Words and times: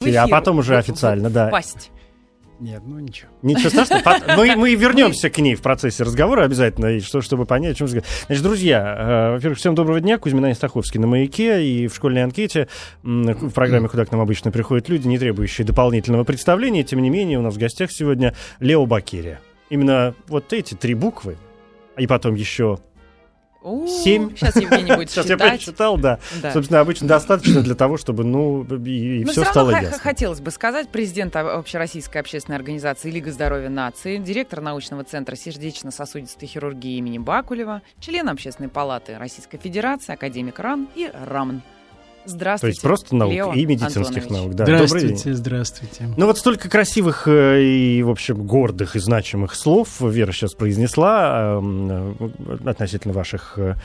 а 0.00 0.28
потом 0.28 0.58
уже 0.58 0.76
официально, 0.76 1.30
да. 1.30 1.48
Пасть. 1.48 1.90
Нет, 2.58 2.82
ну 2.86 2.98
ничего. 2.98 3.30
Ничего 3.42 3.68
страшного. 3.68 4.02
Мы, 4.36 4.56
мы 4.56 4.74
вернемся 4.74 5.28
к 5.28 5.38
ней 5.38 5.54
в 5.54 5.60
процессе 5.60 6.04
разговора 6.04 6.44
обязательно, 6.44 6.98
что, 7.00 7.20
чтобы 7.20 7.44
понять, 7.44 7.72
о 7.72 7.74
чем 7.74 7.86
разговор. 7.86 8.08
Значит, 8.26 8.42
друзья, 8.42 8.96
э, 8.98 9.32
во-первых, 9.32 9.58
всем 9.58 9.74
доброго 9.74 10.00
дня. 10.00 10.16
Кузьмина 10.16 10.54
Стаховский 10.54 10.98
на 10.98 11.06
«Маяке» 11.06 11.66
и 11.66 11.86
в 11.86 11.94
школьной 11.94 12.24
анкете 12.24 12.68
в 13.02 13.50
программе 13.50 13.88
«Куда 13.88 14.06
к 14.06 14.12
нам 14.12 14.22
обычно 14.22 14.50
приходят 14.50 14.88
люди», 14.88 15.06
не 15.06 15.18
требующие 15.18 15.66
дополнительного 15.66 16.24
представления. 16.24 16.82
Тем 16.82 17.02
не 17.02 17.10
менее, 17.10 17.38
у 17.38 17.42
нас 17.42 17.54
в 17.54 17.58
гостях 17.58 17.92
сегодня 17.92 18.34
Лео 18.58 18.86
Бакерия. 18.86 19.40
Именно 19.68 20.14
вот 20.28 20.54
эти 20.54 20.74
три 20.74 20.94
буквы, 20.94 21.36
и 21.98 22.06
потом 22.06 22.36
еще 22.36 22.78
Семь. 23.62 24.34
Сейчас 24.36 24.56
Евгений 24.56 24.94
будет 24.94 25.10
Сейчас 25.10 25.26
я 25.26 25.36
прочитал, 25.38 25.96
да. 25.98 26.18
да. 26.40 26.52
Собственно, 26.52 26.80
обычно 26.80 27.08
достаточно 27.08 27.62
для 27.62 27.74
того, 27.74 27.96
чтобы, 27.96 28.24
ну, 28.24 28.64
и, 28.64 29.20
и 29.20 29.24
все 29.24 29.44
стало 29.44 29.70
ясно. 29.70 29.98
хотелось 29.98 30.40
бы 30.40 30.50
сказать, 30.50 30.88
президент 30.88 31.34
Общероссийской 31.36 32.20
общественной 32.20 32.56
организации 32.56 33.10
Лига 33.10 33.32
здоровья 33.32 33.68
нации, 33.68 34.18
директор 34.18 34.60
научного 34.60 35.04
центра 35.04 35.36
сердечно-сосудистой 35.36 36.48
хирургии 36.48 36.98
имени 36.98 37.18
Бакулева, 37.18 37.82
член 38.00 38.28
Общественной 38.28 38.68
палаты 38.68 39.18
Российской 39.18 39.58
Федерации, 39.58 40.12
академик 40.12 40.58
РАН 40.58 40.88
и 40.94 41.10
РАМН. 41.12 41.62
Здравствуйте. 42.26 42.60
То 42.60 42.66
есть 42.66 42.82
просто 42.82 43.16
наук 43.16 43.32
Лео 43.32 43.52
и 43.52 43.64
медицинских 43.64 44.24
Антонович. 44.24 44.30
наук. 44.30 44.54
Да. 44.54 44.64
Здравствуйте, 44.64 45.34
здравствуйте. 45.34 46.08
Ну 46.16 46.26
вот 46.26 46.38
столько 46.38 46.68
красивых 46.68 47.28
э, 47.28 47.62
и, 47.62 48.02
в 48.02 48.10
общем, 48.10 48.46
гордых 48.46 48.96
и 48.96 48.98
значимых 48.98 49.54
слов 49.54 50.00
Вера 50.00 50.32
сейчас 50.32 50.54
произнесла 50.54 51.60
э, 51.60 52.14
относительно 52.66 53.14
ваших 53.14 53.54
э, 53.58 53.76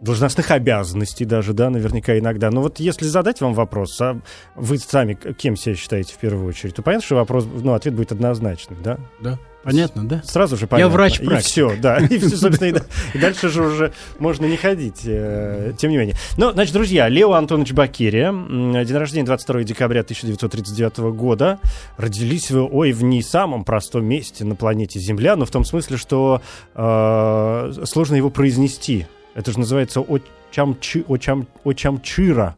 должностных 0.00 0.50
обязанностей 0.50 1.24
даже, 1.24 1.52
да, 1.52 1.70
наверняка 1.70 2.18
иногда. 2.18 2.50
Но 2.50 2.62
вот 2.62 2.80
если 2.80 3.06
задать 3.06 3.40
вам 3.40 3.54
вопрос, 3.54 4.00
а 4.00 4.20
вы 4.54 4.78
сами 4.78 5.14
кем 5.14 5.56
себя 5.56 5.74
считаете 5.74 6.14
в 6.14 6.18
первую 6.18 6.46
очередь, 6.46 6.74
то 6.74 6.82
понятно, 6.82 7.04
что 7.04 7.16
вопрос, 7.16 7.46
ну, 7.46 7.74
ответ 7.74 7.94
будет 7.94 8.12
однозначный, 8.12 8.76
да? 8.82 8.98
Да. 9.20 9.38
Понятно, 9.64 10.08
да? 10.08 10.22
Сразу 10.24 10.56
же 10.56 10.66
понятно. 10.66 10.90
Я 10.90 10.94
врач 10.94 11.20
И 11.20 11.36
все, 11.38 11.76
да. 11.76 11.98
И, 12.10 12.18
все, 12.18 12.36
собственно, 12.36 12.68
и, 12.68 12.82
и 13.12 13.18
дальше 13.18 13.48
же 13.48 13.62
уже 13.62 13.92
можно 14.18 14.46
не 14.46 14.56
ходить, 14.56 15.02
э, 15.04 15.72
тем 15.76 15.90
не 15.90 15.98
менее. 15.98 16.16
Ну, 16.36 16.52
значит, 16.52 16.72
друзья, 16.72 17.08
Лео 17.08 17.32
Антонович 17.32 17.72
Бакерия, 17.72 18.32
день 18.32 18.96
рождения 18.96 19.26
22 19.26 19.64
декабря 19.64 20.00
1939 20.00 20.98
года. 21.14 21.58
Родились 21.96 22.50
вы, 22.50 22.62
ой, 22.62 22.92
в 22.92 23.02
не 23.02 23.20
самом 23.20 23.64
простом 23.64 24.06
месте 24.06 24.44
на 24.44 24.54
планете 24.54 25.00
Земля, 25.00 25.36
но 25.36 25.44
в 25.44 25.50
том 25.50 25.64
смысле, 25.64 25.96
что 25.96 26.40
э, 26.74 27.72
сложно 27.84 28.14
его 28.14 28.30
произнести. 28.30 29.06
Это 29.38 29.52
же 29.52 29.60
называется 29.60 30.00
Очамчи, 30.00 31.04
Очам, 31.08 31.46
Очамчира. 31.64 32.56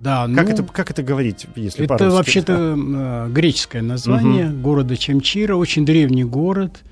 Да, 0.00 0.26
как, 0.34 0.46
ну, 0.46 0.52
это, 0.54 0.62
как 0.62 0.90
это 0.90 1.02
говорить, 1.02 1.46
если 1.54 1.84
Это 1.84 2.08
вообще-то 2.08 2.74
э, 2.78 3.28
греческое 3.30 3.82
название 3.82 4.48
угу. 4.48 4.56
города 4.60 4.96
Чемчира, 4.96 5.54
очень 5.54 5.84
древний 5.84 6.24
город. 6.24 6.82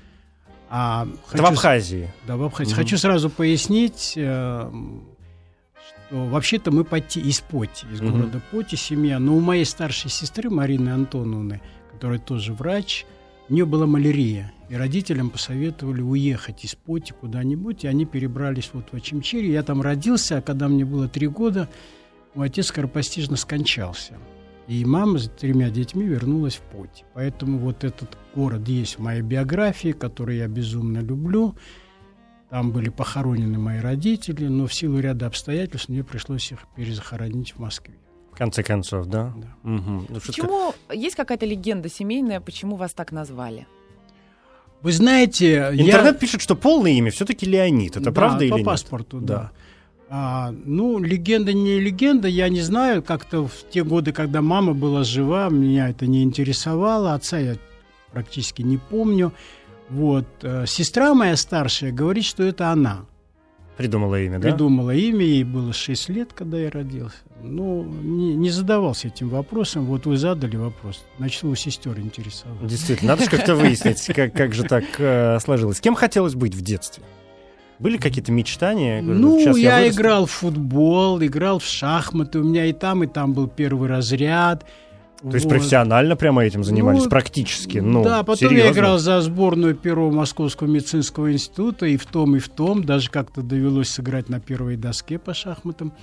А, 0.69 1.07
это 1.07 1.37
хочу, 1.37 1.43
в 1.43 1.45
Абхазии. 1.47 2.13
Да, 2.27 2.37
в 2.37 2.43
Абхазии. 2.43 2.73
Угу. 2.73 2.75
Хочу 2.79 2.97
сразу 2.99 3.31
пояснить, 3.31 4.13
э, 4.15 4.71
что 5.87 6.25
вообще-то 6.25 6.69
мы 6.69 6.83
Поти, 6.83 7.19
из 7.19 7.39
Поти, 7.39 7.87
из 7.91 8.01
угу. 8.01 8.11
города 8.11 8.39
Поти, 8.51 8.75
семья. 8.75 9.17
Но 9.17 9.35
у 9.35 9.39
моей 9.39 9.65
старшей 9.65 10.11
сестры 10.11 10.51
Марины 10.51 10.89
Антоновны, 10.89 11.59
которая 11.91 12.19
тоже 12.19 12.53
врач, 12.53 13.07
у 13.49 13.53
нее 13.53 13.65
была 13.65 13.87
малярия. 13.87 14.53
И 14.73 14.75
родителям 14.75 15.29
посоветовали 15.29 16.01
уехать 16.01 16.65
из 16.65 16.73
Поти 16.73 17.13
куда-нибудь, 17.13 17.83
и 17.83 17.87
они 17.87 18.05
перебрались 18.05 18.71
вот 18.73 18.91
в 18.91 18.99
Чемчире. 19.01 19.53
Я 19.53 19.61
там 19.61 19.83
родился, 19.83 20.37
а 20.37 20.41
когда 20.41 20.67
мне 20.67 20.83
было 20.83 21.07
три 21.07 21.27
года, 21.27 21.69
мой 22.33 22.47
отец 22.47 22.69
скоропостижно 22.69 23.35
скончался. 23.35 24.17
И 24.67 24.83
мама 24.83 25.19
с 25.19 25.29
тремя 25.29 25.69
детьми 25.69 26.03
вернулась 26.07 26.55
в 26.55 26.61
путь. 26.61 27.05
Поэтому 27.13 27.59
вот 27.59 27.83
этот 27.83 28.17
город 28.33 28.67
есть 28.67 28.97
в 28.97 29.01
моей 29.03 29.21
биографии, 29.21 29.91
который 29.91 30.37
я 30.37 30.47
безумно 30.47 31.01
люблю. 31.01 31.55
Там 32.49 32.71
были 32.71 32.89
похоронены 32.89 33.59
мои 33.59 33.79
родители, 33.79 34.47
но 34.47 34.65
в 34.65 34.73
силу 34.73 34.97
ряда 34.97 35.27
обстоятельств 35.27 35.87
мне 35.87 36.03
пришлось 36.03 36.51
их 36.51 36.61
перезахоронить 36.75 37.51
в 37.51 37.59
Москве. 37.59 37.93
В 38.31 38.35
конце 38.35 38.63
концов, 38.63 39.05
да? 39.05 39.35
да. 39.37 39.69
Угу. 39.71 40.05
Ну, 40.09 40.19
почему 40.25 40.73
есть 40.91 41.15
какая-то 41.15 41.45
легенда 41.45 41.89
семейная, 41.89 42.41
почему 42.41 42.75
вас 42.75 42.95
так 42.95 43.11
назвали? 43.11 43.67
Вы 44.83 44.91
знаете, 44.91 45.69
интернет 45.71 46.13
я... 46.13 46.19
пишет, 46.19 46.41
что 46.41 46.55
полное 46.55 46.91
имя 46.91 47.09
все-таки 47.09 47.45
Леонид. 47.45 47.95
Это 47.95 48.05
да, 48.05 48.11
правда 48.11 48.39
по 48.39 48.43
или 48.43 48.51
нет? 48.51 48.65
по 48.65 48.71
паспорту, 48.71 49.19
да. 49.21 49.35
да. 49.35 49.51
А, 50.09 50.53
ну, 50.65 50.99
легенда 50.99 51.53
не 51.53 51.79
легенда, 51.79 52.27
я 52.27 52.49
не 52.49 52.61
знаю. 52.61 53.01
Как-то 53.01 53.47
в 53.47 53.69
те 53.71 53.83
годы, 53.83 54.11
когда 54.11 54.41
мама 54.41 54.73
была 54.73 55.03
жива, 55.03 55.49
меня 55.49 55.89
это 55.89 56.05
не 56.05 56.21
интересовало. 56.21 57.13
Отца 57.13 57.39
я 57.39 57.55
практически 58.11 58.61
не 58.61 58.77
помню. 58.77 59.31
Вот. 59.89 60.27
Э, 60.41 60.65
сестра 60.67 61.13
моя 61.13 61.37
старшая 61.37 61.91
говорит, 61.91 62.25
что 62.25 62.43
это 62.43 62.69
она. 62.69 63.05
Придумала 63.77 64.21
имя, 64.21 64.39
да? 64.39 64.49
Придумала 64.49 64.91
имя, 64.91 65.25
ей 65.25 65.43
было 65.43 65.73
6 65.73 66.09
лет, 66.09 66.33
когда 66.33 66.59
я 66.59 66.69
родился. 66.69 67.17
Ну, 67.41 67.83
не, 67.83 68.35
не 68.35 68.49
задавался 68.51 69.07
этим 69.07 69.29
вопросом. 69.29 69.85
Вот 69.85 70.05
вы 70.05 70.17
задали 70.17 70.55
вопрос. 70.55 71.03
Значит, 71.17 71.43
у 71.43 71.55
сестер 71.55 71.99
интересовало. 71.99 72.67
Действительно, 72.67 73.11
надо 73.11 73.23
же 73.23 73.29
как-то 73.29 73.55
выяснить, 73.55 74.05
как, 74.15 74.33
как 74.33 74.53
же 74.53 74.63
так 74.63 74.83
э, 74.99 75.39
сложилось. 75.39 75.81
Кем 75.81 75.95
хотелось 75.95 76.35
быть 76.35 76.53
в 76.53 76.61
детстве? 76.61 77.03
Были 77.79 77.97
какие-то 77.97 78.31
мечтания? 78.31 79.01
Ну, 79.01 79.39
Сейчас 79.39 79.57
я, 79.57 79.79
я 79.79 79.89
играл 79.89 80.27
в 80.27 80.31
футбол, 80.31 81.21
играл 81.21 81.59
в 81.59 81.65
шахматы. 81.65 82.39
У 82.39 82.43
меня 82.43 82.65
и 82.65 82.73
там, 82.73 83.03
и 83.03 83.07
там 83.07 83.33
был 83.33 83.47
первый 83.47 83.89
разряд. 83.89 84.65
То 85.23 85.27
вот. 85.27 85.35
есть 85.35 85.47
профессионально 85.47 86.17
прямо 86.17 86.43
этим 86.43 86.65
занимались, 86.65 87.05
ну, 87.05 87.09
практически? 87.09 87.77
Ну, 87.77 88.03
да, 88.03 88.23
потом 88.23 88.49
серьезно? 88.49 88.67
я 88.67 88.73
играл 88.73 88.97
за 88.97 89.21
сборную 89.21 89.73
первого 89.73 90.11
Московского 90.11 90.67
медицинского 90.67 91.31
института, 91.31 91.85
и 91.85 91.95
в 91.95 92.05
том, 92.05 92.35
и 92.35 92.39
в 92.39 92.49
том. 92.49 92.83
Даже 92.83 93.09
как-то 93.09 93.41
довелось 93.41 93.87
сыграть 93.87 94.27
на 94.27 94.41
первой 94.41 94.75
доске 94.75 95.19
по 95.19 95.33
шахматам. 95.33 95.93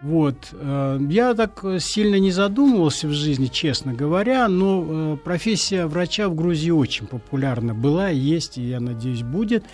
Вот. 0.00 0.36
Э, 0.52 1.00
я 1.10 1.34
так 1.34 1.64
сильно 1.80 2.20
не 2.20 2.30
задумывался 2.30 3.08
в 3.08 3.12
жизни, 3.12 3.46
честно 3.46 3.94
говоря, 3.94 4.46
но 4.46 4.86
э, 4.86 5.16
профессия 5.24 5.86
врача 5.86 6.28
в 6.28 6.36
Грузии 6.36 6.70
очень 6.70 7.08
популярна 7.08 7.74
была, 7.74 8.10
есть, 8.10 8.58
и, 8.58 8.62
я 8.62 8.78
надеюсь, 8.78 9.24
будет. 9.24 9.64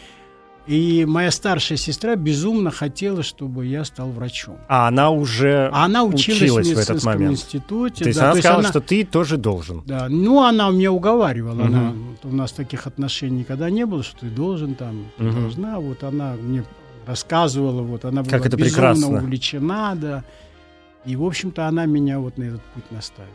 И 0.69 1.06
моя 1.06 1.31
старшая 1.31 1.79
сестра 1.79 2.15
безумно 2.15 2.71
хотела, 2.71 3.23
чтобы 3.23 3.65
я 3.65 3.84
стал 3.84 4.11
врачом. 4.11 4.59
А 4.69 4.87
она 4.87 5.09
уже 5.09 5.71
она 5.73 6.05
училась, 6.05 6.43
училась 6.43 6.69
в, 6.69 6.75
в 6.75 6.79
этот 6.79 7.05
момент. 7.05 7.33
институте. 7.33 8.05
То 8.05 8.09
есть 8.11 8.19
да, 8.19 8.27
она 8.27 8.34
то 8.34 8.41
сказала, 8.41 8.59
есть 8.59 8.67
она, 8.67 8.81
что 8.81 8.81
ты 8.87 9.05
тоже 9.05 9.39
должен. 9.39 9.83
Да, 9.87 10.09
ну 10.11 10.45
она 10.45 10.69
меня 10.69 10.93
уговаривала. 10.93 11.62
Угу. 11.62 11.65
Она, 11.65 11.95
у 12.23 12.37
нас 12.37 12.53
таких 12.53 12.87
отношений 12.87 13.39
никогда 13.39 13.71
не 13.71 13.87
было, 13.87 14.03
что 14.03 14.21
ты 14.21 14.27
должен 14.27 14.75
там, 14.75 15.07
ты 15.17 15.25
угу. 15.25 15.41
должна. 15.41 15.81
Вот 15.81 16.05
она 16.05 16.34
мне 16.34 16.62
рассказывала, 17.07 17.81
вот 17.81 18.05
она 18.05 18.23
была 18.23 18.31
как 18.31 18.45
это 18.45 18.59
безумно 18.59 18.93
прекрасно. 18.93 19.19
увлечена, 19.23 19.95
да. 19.97 20.25
И, 21.07 21.17
в 21.17 21.25
общем-то, 21.25 21.67
она 21.67 21.87
меня 21.87 22.19
вот 22.19 22.37
на 22.37 22.45
этот 22.45 22.62
путь 22.75 22.84
наставила. 22.91 23.33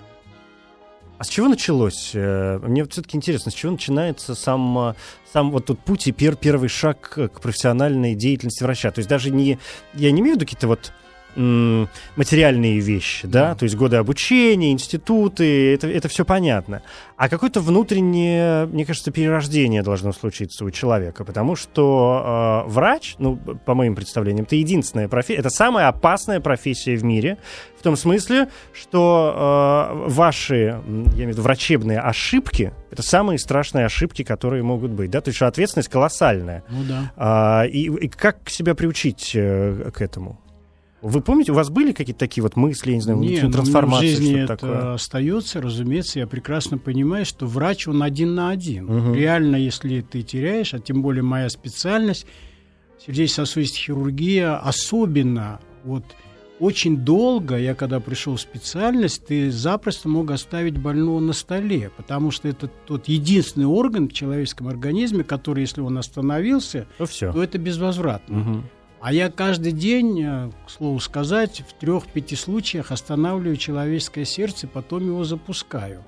А 1.18 1.24
с 1.24 1.30
чего 1.30 1.48
началось? 1.48 2.12
Э, 2.14 2.60
мне 2.60 2.84
все-таки 2.86 3.16
интересно, 3.18 3.52
с 3.52 3.54
чего 3.54 3.72
начинается 3.72 4.36
сам, 4.36 4.78
э, 4.80 4.94
сам 5.32 5.52
вот 5.52 5.66
тот 5.66 5.80
путь 5.80 6.08
и 6.08 6.12
пер, 6.12 6.36
первый 6.36 6.70
шаг 6.70 7.00
к 7.02 7.40
профессиональной 7.42 8.16
деятельности 8.16 8.64
врача? 8.64 8.92
То 8.92 9.00
есть 9.00 9.10
даже 9.10 9.30
не, 9.30 9.60
я 9.94 10.12
не 10.12 10.22
имею 10.22 10.36
в 10.36 10.38
виду 10.38 10.46
какие-то 10.46 10.68
вот 10.68 10.92
материальные 11.36 12.80
вещи, 12.80 13.28
да, 13.28 13.56
то 13.56 13.64
есть 13.64 13.76
годы 13.76 13.98
обучения, 13.98 14.72
институты, 14.72 15.74
это, 15.74 15.88
это 15.88 16.08
все 16.08 16.26
понятно. 16.26 16.82
А 17.18 17.30
какое-то 17.30 17.62
внутреннее, 17.62 18.66
мне 18.66 18.86
кажется, 18.86 19.12
перерождение 19.12 19.84
должно 19.84 20.12
случиться 20.12 20.66
у 20.66 20.72
человека, 20.72 21.24
потому 21.24 21.56
что 21.56 22.66
э, 22.66 22.70
врач, 22.70 23.16
ну, 23.20 23.38
по 23.38 23.74
моим 23.76 23.96
представлениям, 23.96 24.46
это 24.46 24.56
единственная 24.56 25.08
профессия, 25.08 25.40
это 25.40 25.50
самая 25.50 25.88
опасная 25.88 26.40
профессия 26.40 26.96
в 26.96 27.04
мире, 27.04 27.38
в 27.80 27.84
том 27.84 27.96
смысле, 27.96 28.50
что 28.74 29.92
э, 30.06 30.10
ваши, 30.10 30.56
я 30.56 30.72
имею 30.80 31.30
в 31.30 31.32
виду, 31.32 31.42
врачебные 31.42 32.00
ошибки, 32.00 32.74
это 32.92 33.02
самые 33.02 33.40
страшные 33.40 33.86
ошибки, 33.86 34.24
которые 34.24 34.64
могут 34.64 34.92
быть, 34.92 35.10
да, 35.10 35.22
то 35.22 35.30
есть 35.30 35.42
ответственность 35.42 35.90
колоссальная. 35.90 36.64
Ну 36.70 36.84
да. 36.84 37.12
А, 37.16 37.64
и, 37.64 37.86
и 37.86 38.08
как 38.08 38.50
себя 38.50 38.76
приучить 38.76 39.32
э, 39.34 39.92
к 39.94 40.02
этому? 40.02 40.40
Вы 41.04 41.20
помните, 41.20 41.52
у 41.52 41.56
вас 41.56 41.70
были 41.70 41.92
какие-то 41.92 42.20
такие 42.20 42.42
вот 42.42 42.56
мысли, 42.56 42.92
я 42.92 42.96
не 42.96 43.02
знаю, 43.02 43.20
Нет, 43.20 43.52
трансформации? 43.52 44.06
в 44.06 44.10
жизни 44.10 44.40
это 44.40 44.56
такое? 44.56 44.94
остается, 44.94 45.62
разумеется, 45.62 46.20
я 46.20 46.28
прекрасно 46.28 46.78
понимаю, 46.78 47.26
что 47.26 47.46
врач, 47.46 47.90
он 47.90 48.02
один 48.02 48.36
на 48.36 48.50
один. 48.52 48.90
Угу. 48.90 49.14
Реально, 49.14 49.58
если 49.58 50.00
ты 50.00 50.22
теряешь, 50.22 50.74
а 50.74 50.80
тем 50.80 51.02
более 51.02 51.22
моя 51.22 51.50
специальность, 51.50 52.26
сердечно-сосудистая 53.06 53.82
хирургия, 53.82 54.56
особенно 54.56 55.60
вот 55.84 56.06
очень 56.62 56.96
долго, 56.96 57.58
я 57.58 57.76
когда 57.76 58.00
пришел 58.00 58.38
в 58.38 58.42
специальность, 58.42 59.26
ты 59.26 59.52
запросто 59.52 60.08
мог 60.08 60.32
оставить 60.32 60.78
больного 60.78 61.20
на 61.20 61.34
столе, 61.34 61.92
потому 61.98 62.32
что 62.32 62.48
это 62.48 62.68
тот 62.68 63.10
единственный 63.10 63.66
орган 63.66 64.08
в 64.08 64.14
человеческом 64.14 64.70
организме, 64.70 65.26
который, 65.26 65.62
если 65.62 65.82
он 65.82 65.98
остановился, 65.98 66.88
то, 66.98 67.06
все. 67.06 67.34
то 67.34 67.44
это 67.44 67.58
безвозвратно. 67.58 68.40
Угу. 68.40 68.64
А 69.04 69.12
я 69.12 69.30
каждый 69.30 69.74
день, 69.74 70.24
э, 70.24 70.50
к 70.66 70.70
слову 70.70 70.98
сказать, 71.02 71.62
в 71.68 71.74
трех-пяти 71.74 72.38
случаях 72.38 72.90
останавливаю 72.90 73.58
человеческое 73.58 74.24
сердце, 74.24 74.66
потом 74.66 75.06
его 75.06 75.26
запускаю. 75.26 76.06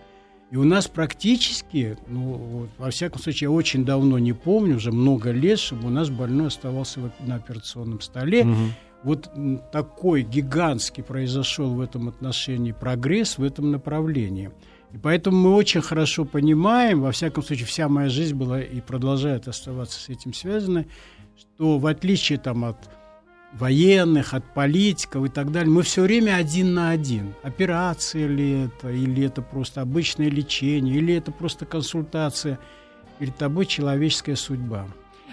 И 0.49 0.55
у 0.55 0.63
нас 0.63 0.87
практически, 0.87 1.97
ну, 2.07 2.69
во 2.77 2.91
всяком 2.91 3.21
случае, 3.21 3.47
я 3.47 3.51
очень 3.51 3.83
давно 3.83 4.17
не 4.17 4.31
помню, 4.31 4.77
уже 4.77 4.93
много 4.93 5.31
лет, 5.31 5.59
чтобы 5.59 5.87
у 5.87 5.89
нас 5.89 6.09
больной 6.09 6.47
оставался 6.47 7.01
на 7.19 7.35
операционном 7.35 7.99
столе. 7.99 8.45
Угу. 8.45 8.55
Вот 9.03 9.29
такой 9.73 10.21
гигантский 10.23 11.03
произошел 11.03 11.73
в 11.73 11.81
этом 11.81 12.07
отношении 12.07 12.71
прогресс 12.71 13.37
в 13.37 13.43
этом 13.43 13.71
направлении. 13.71 14.51
И 14.93 14.97
поэтому 14.97 15.35
мы 15.35 15.55
очень 15.55 15.81
хорошо 15.81 16.23
понимаем, 16.23 17.01
во 17.01 17.11
всяком 17.11 17.43
случае, 17.43 17.65
вся 17.65 17.89
моя 17.89 18.07
жизнь 18.07 18.35
была 18.35 18.61
и 18.61 18.79
продолжает 18.79 19.49
оставаться 19.49 19.99
с 19.99 20.07
этим 20.07 20.33
связана, 20.33 20.85
что 21.37 21.77
в 21.77 21.87
отличие 21.87 22.37
там, 22.37 22.65
от 22.65 22.77
военных, 23.53 24.33
от 24.33 24.53
политиков 24.53 25.25
и 25.25 25.29
так 25.29 25.51
далее, 25.51 25.71
мы 25.71 25.81
все 25.83 26.01
время 26.01 26.35
один 26.35 26.73
на 26.73 26.89
один. 26.89 27.33
Операция 27.43 28.27
ли 28.27 28.65
это, 28.65 28.89
или 28.89 29.25
это 29.25 29.41
просто 29.41 29.81
обычное 29.81 30.29
лечение, 30.29 30.95
или 30.95 31.15
это 31.15 31.31
просто 31.31 31.65
консультация. 31.65 32.59
Перед 33.19 33.37
тобой 33.37 33.65
человеческая 33.65 34.35
судьба. 34.35 34.87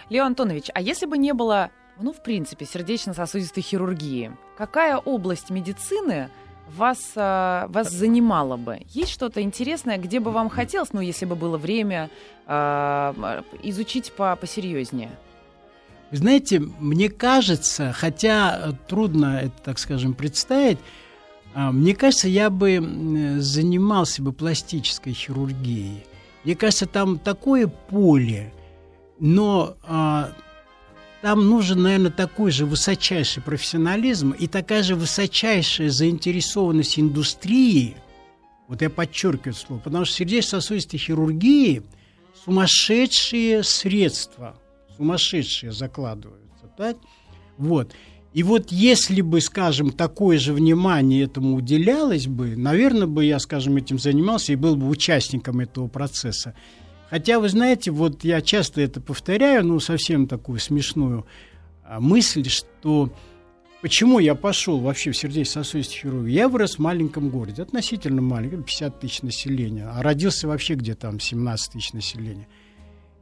Лео 0.08 0.24
Антонович, 0.24 0.70
а 0.72 0.80
если 0.80 1.06
бы 1.06 1.18
не 1.18 1.32
было, 1.34 1.70
ну, 2.00 2.12
в 2.12 2.22
принципе, 2.22 2.64
сердечно-сосудистой 2.64 3.62
хирургии, 3.62 4.30
какая 4.56 4.98
область 4.98 5.50
медицины 5.50 6.28
вас, 6.68 7.12
а, 7.16 7.66
вас 7.68 7.90
занимала 7.90 8.56
бы? 8.56 8.80
Есть 8.90 9.10
что-то 9.10 9.42
интересное, 9.42 9.98
где 9.98 10.20
бы 10.20 10.30
вам 10.30 10.48
хотелось, 10.48 10.92
ну, 10.92 11.00
если 11.00 11.24
бы 11.24 11.34
было 11.34 11.58
время, 11.58 12.08
а, 12.46 13.42
изучить 13.64 14.12
по 14.12 14.36
посерьезнее? 14.36 15.10
Знаете, 16.12 16.60
мне 16.60 17.08
кажется, 17.08 17.90
хотя 17.94 18.60
э, 18.60 18.72
трудно 18.86 19.40
это, 19.44 19.54
так 19.64 19.78
скажем, 19.78 20.12
представить, 20.12 20.78
а, 21.54 21.72
мне 21.72 21.94
кажется, 21.94 22.28
я 22.28 22.50
бы 22.50 23.38
занимался 23.38 24.22
бы 24.22 24.32
пластической 24.32 25.14
хирургией. 25.14 26.04
Мне 26.44 26.54
кажется, 26.54 26.84
там 26.84 27.18
такое 27.18 27.66
поле, 27.66 28.52
но 29.20 29.76
а, 29.84 30.34
там 31.22 31.48
нужен, 31.48 31.82
наверное, 31.82 32.10
такой 32.10 32.50
же 32.50 32.66
высочайший 32.66 33.42
профессионализм 33.42 34.32
и 34.32 34.46
такая 34.48 34.82
же 34.82 34.96
высочайшая 34.96 35.88
заинтересованность 35.88 36.98
индустрии. 36.98 37.96
Вот 38.68 38.82
я 38.82 38.90
подчеркиваю 38.90 39.54
слово, 39.54 39.80
потому 39.80 40.04
что 40.04 40.16
сердечно-сосудистой 40.16 40.98
хирургии 40.98 41.82
сумасшедшие 42.44 43.62
средства– 43.62 44.56
сумасшедшие 44.96 45.72
закладываются, 45.72 46.66
так? 46.76 46.96
Вот. 47.58 47.92
И 48.32 48.42
вот 48.42 48.72
если 48.72 49.20
бы, 49.20 49.40
скажем, 49.40 49.90
такое 49.90 50.38
же 50.38 50.54
внимание 50.54 51.24
этому 51.24 51.56
уделялось 51.56 52.26
бы, 52.26 52.56
наверное, 52.56 53.06
бы 53.06 53.24
я, 53.24 53.38
скажем, 53.38 53.76
этим 53.76 53.98
занимался 53.98 54.52
и 54.52 54.56
был 54.56 54.76
бы 54.76 54.88
участником 54.88 55.60
этого 55.60 55.88
процесса. 55.88 56.54
Хотя, 57.10 57.38
вы 57.38 57.50
знаете, 57.50 57.90
вот 57.90 58.24
я 58.24 58.40
часто 58.40 58.80
это 58.80 59.02
повторяю, 59.02 59.66
ну, 59.66 59.80
совсем 59.80 60.26
такую 60.26 60.60
смешную 60.60 61.26
а, 61.84 62.00
мысль, 62.00 62.48
что 62.48 63.12
почему 63.82 64.18
я 64.18 64.34
пошел 64.34 64.78
вообще 64.78 65.10
в 65.10 65.16
сердечно-сосудистую 65.18 66.00
хирургию? 66.00 66.32
Я 66.32 66.48
вырос 66.48 66.76
в 66.76 66.78
маленьком 66.78 67.28
городе, 67.28 67.60
относительно 67.60 68.22
маленьком, 68.22 68.62
50 68.62 68.98
тысяч 68.98 69.20
населения, 69.20 69.90
а 69.92 70.02
родился 70.02 70.48
вообще 70.48 70.72
где-то 70.72 71.02
там 71.02 71.20
17 71.20 71.72
тысяч 71.72 71.92
населения– 71.92 72.48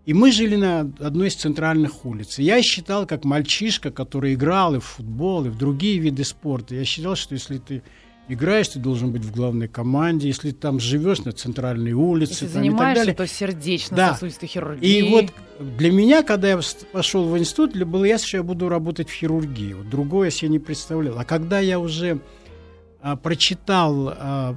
и 0.07 0.15
мы 0.15 0.33
жили 0.33 0.57
на 0.57 0.81
одной 0.99 1.29
из 1.29 1.35
центральных 1.35 2.05
улиц. 2.05 2.39
И 2.39 2.43
я 2.43 2.63
считал, 2.63 3.07
как 3.07 3.25
мальчишка, 3.25 3.91
который 3.91 4.35
играл 4.35 4.75
и 4.75 4.81
в 4.81 4.85
футбол, 4.85 5.45
и 5.45 5.49
в 5.49 5.59
другие 5.59 5.99
виды 5.99 6.25
спорта, 6.25 6.75
я 6.75 6.85
считал, 6.85 7.17
что 7.17 7.35
если 7.35 7.59
ты 7.59 7.83
играешь, 8.29 8.69
ты 8.69 8.79
должен 8.79 9.13
быть 9.13 9.25
в 9.25 9.35
главной 9.35 9.69
команде, 9.69 10.29
если 10.29 10.51
ты 10.51 10.57
там 10.57 10.81
живешь 10.81 11.25
на 11.25 11.33
центральной 11.33 11.93
улице. 11.93 12.33
Если 12.33 12.47
там, 12.47 12.55
занимаешься, 12.55 12.81
и 12.81 12.95
так 12.95 12.95
далее. 12.95 13.15
то 13.15 13.27
сердечно-сосудистой 13.27 14.49
да. 14.49 14.53
хирургией. 14.53 15.01
И 15.01 15.11
вот 15.11 15.27
для 15.59 15.91
меня, 15.91 16.23
когда 16.23 16.49
я 16.49 16.61
пошел 16.93 17.25
в 17.25 17.37
институт, 17.37 17.77
было 17.85 18.05
ясно, 18.05 18.27
что 18.27 18.37
я 18.39 18.43
буду 18.43 18.69
работать 18.69 19.11
в 19.11 19.13
хирургии. 19.13 19.75
Вот 19.75 19.91
другое 19.91 20.27
я 20.27 20.31
себе 20.31 20.49
не 20.49 20.59
представлял. 20.59 21.19
А 21.19 21.25
когда 21.25 21.59
я 21.61 21.79
уже 21.79 22.21
прочитал 23.17 24.13
а, 24.15 24.57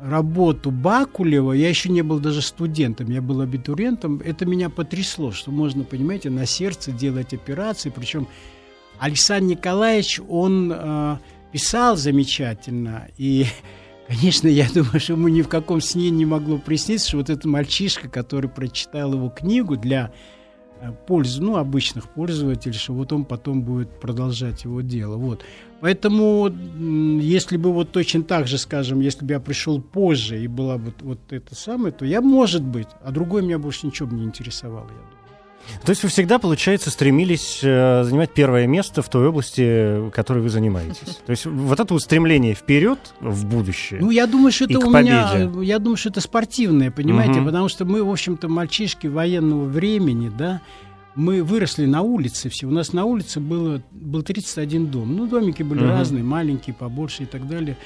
работу 0.00 0.70
Бакулева, 0.70 1.52
я 1.52 1.68
еще 1.68 1.90
не 1.90 2.02
был 2.02 2.18
даже 2.18 2.40
студентом, 2.40 3.10
я 3.10 3.20
был 3.20 3.42
абитуриентом, 3.42 4.20
это 4.24 4.46
меня 4.46 4.70
потрясло, 4.70 5.30
что 5.30 5.50
можно, 5.50 5.84
понимаете, 5.84 6.30
на 6.30 6.46
сердце 6.46 6.90
делать 6.90 7.34
операции, 7.34 7.92
причем 7.94 8.28
Александр 8.98 9.56
Николаевич, 9.56 10.20
он 10.28 10.72
а, 10.74 11.20
писал 11.52 11.96
замечательно, 11.96 13.08
и, 13.18 13.44
конечно, 14.08 14.48
я 14.48 14.66
думаю, 14.72 14.98
что 14.98 15.12
ему 15.12 15.28
ни 15.28 15.42
в 15.42 15.48
каком 15.48 15.82
сне 15.82 16.08
не 16.08 16.24
могло 16.24 16.56
присниться, 16.56 17.08
что 17.08 17.18
вот 17.18 17.28
этот 17.28 17.44
мальчишка, 17.44 18.08
который 18.08 18.48
прочитал 18.48 19.12
его 19.12 19.28
книгу 19.28 19.76
для 19.76 20.12
пользу, 21.06 21.42
ну, 21.42 21.56
обычных 21.56 22.08
пользователей, 22.08 22.74
что 22.74 22.94
вот 22.94 23.12
он 23.12 23.24
потом 23.24 23.62
будет 23.62 24.00
продолжать 24.00 24.64
его 24.64 24.80
дело. 24.80 25.16
Вот. 25.16 25.44
Поэтому, 25.80 26.48
если 27.20 27.56
бы 27.56 27.72
вот 27.72 27.90
точно 27.90 28.22
так 28.22 28.46
же, 28.46 28.58
скажем, 28.58 29.00
если 29.00 29.24
бы 29.24 29.32
я 29.32 29.40
пришел 29.40 29.80
позже 29.80 30.42
и 30.42 30.46
была 30.46 30.76
бы 30.76 30.92
вот 31.00 31.20
это 31.30 31.54
самое, 31.54 31.92
то 31.92 32.04
я, 32.04 32.20
может 32.20 32.62
быть, 32.62 32.88
а 33.02 33.10
другой 33.10 33.42
меня 33.42 33.58
больше 33.58 33.86
ничего 33.86 34.08
бы 34.08 34.16
не 34.16 34.24
интересовало, 34.24 34.88
я 34.88 34.94
думаю. 34.94 35.20
То 35.84 35.90
есть 35.90 36.02
вы 36.02 36.08
всегда, 36.08 36.38
получается, 36.38 36.90
стремились 36.90 37.60
э, 37.62 38.02
занимать 38.04 38.32
первое 38.32 38.66
место 38.66 39.02
в 39.02 39.08
той 39.08 39.28
области, 39.28 40.10
которой 40.10 40.40
вы 40.40 40.48
занимаетесь. 40.48 41.20
То 41.26 41.30
есть 41.30 41.46
вот 41.46 41.78
это 41.78 41.94
устремление 41.94 42.54
вперед 42.54 42.98
в 43.20 43.46
будущее. 43.46 44.00
Ну, 44.00 44.10
я 44.10 44.26
думаю, 44.26 44.52
что 44.52 44.64
это 44.64 44.78
у 44.78 44.90
меня, 44.90 45.50
я 45.62 45.78
думаю, 45.78 45.96
что 45.96 46.08
это 46.08 46.20
спортивное, 46.20 46.90
понимаете, 46.90 47.40
угу. 47.40 47.46
потому 47.46 47.68
что 47.68 47.84
мы, 47.84 48.02
в 48.02 48.10
общем-то, 48.10 48.48
мальчишки 48.48 49.06
военного 49.06 49.64
времени, 49.64 50.30
да, 50.36 50.60
мы 51.14 51.42
выросли 51.42 51.86
на 51.86 52.02
улице 52.02 52.48
все. 52.48 52.66
У 52.66 52.70
нас 52.70 52.92
на 52.92 53.04
улице 53.04 53.40
было, 53.40 53.82
был 53.90 54.22
31 54.22 54.86
дом. 54.86 55.16
Ну, 55.16 55.26
домики 55.26 55.62
были 55.62 55.80
угу. 55.80 55.88
разные, 55.88 56.22
маленькие, 56.22 56.74
побольше 56.74 57.24
и 57.24 57.26
так 57.26 57.48
далее. 57.48 57.76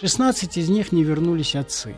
16 0.00 0.56
из 0.58 0.68
них 0.68 0.92
не 0.92 1.04
вернулись 1.04 1.54
отцы. 1.54 1.94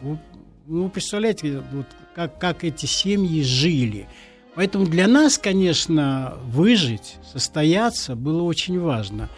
Вот, 0.00 0.18
ну, 0.66 0.88
представляете, 0.88 1.62
вот 1.72 1.86
как, 2.14 2.38
как 2.38 2.64
эти 2.64 2.86
семьи 2.86 3.42
жили. 3.42 4.06
Поэтому 4.54 4.86
для 4.86 5.06
нас, 5.06 5.38
конечно, 5.38 6.34
выжить, 6.44 7.16
состояться 7.32 8.16
было 8.16 8.42
очень 8.42 8.80
важно. 8.80 9.28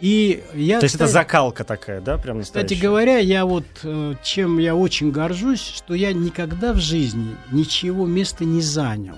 И 0.00 0.42
я, 0.54 0.80
То 0.80 0.84
есть 0.84 0.94
кстати, 0.96 1.08
это 1.08 1.12
закалка 1.12 1.64
такая, 1.64 2.00
да, 2.00 2.18
прям 2.18 2.38
настоящая? 2.38 2.66
Кстати 2.66 2.82
говоря, 2.82 3.18
я 3.18 3.46
вот 3.46 3.64
э, 3.84 4.14
чем 4.22 4.58
я 4.58 4.74
очень 4.74 5.12
горжусь, 5.12 5.62
что 5.62 5.94
я 5.94 6.12
никогда 6.12 6.72
в 6.72 6.78
жизни 6.78 7.36
ничего 7.52 8.04
места 8.04 8.44
не 8.44 8.60
занял. 8.60 9.16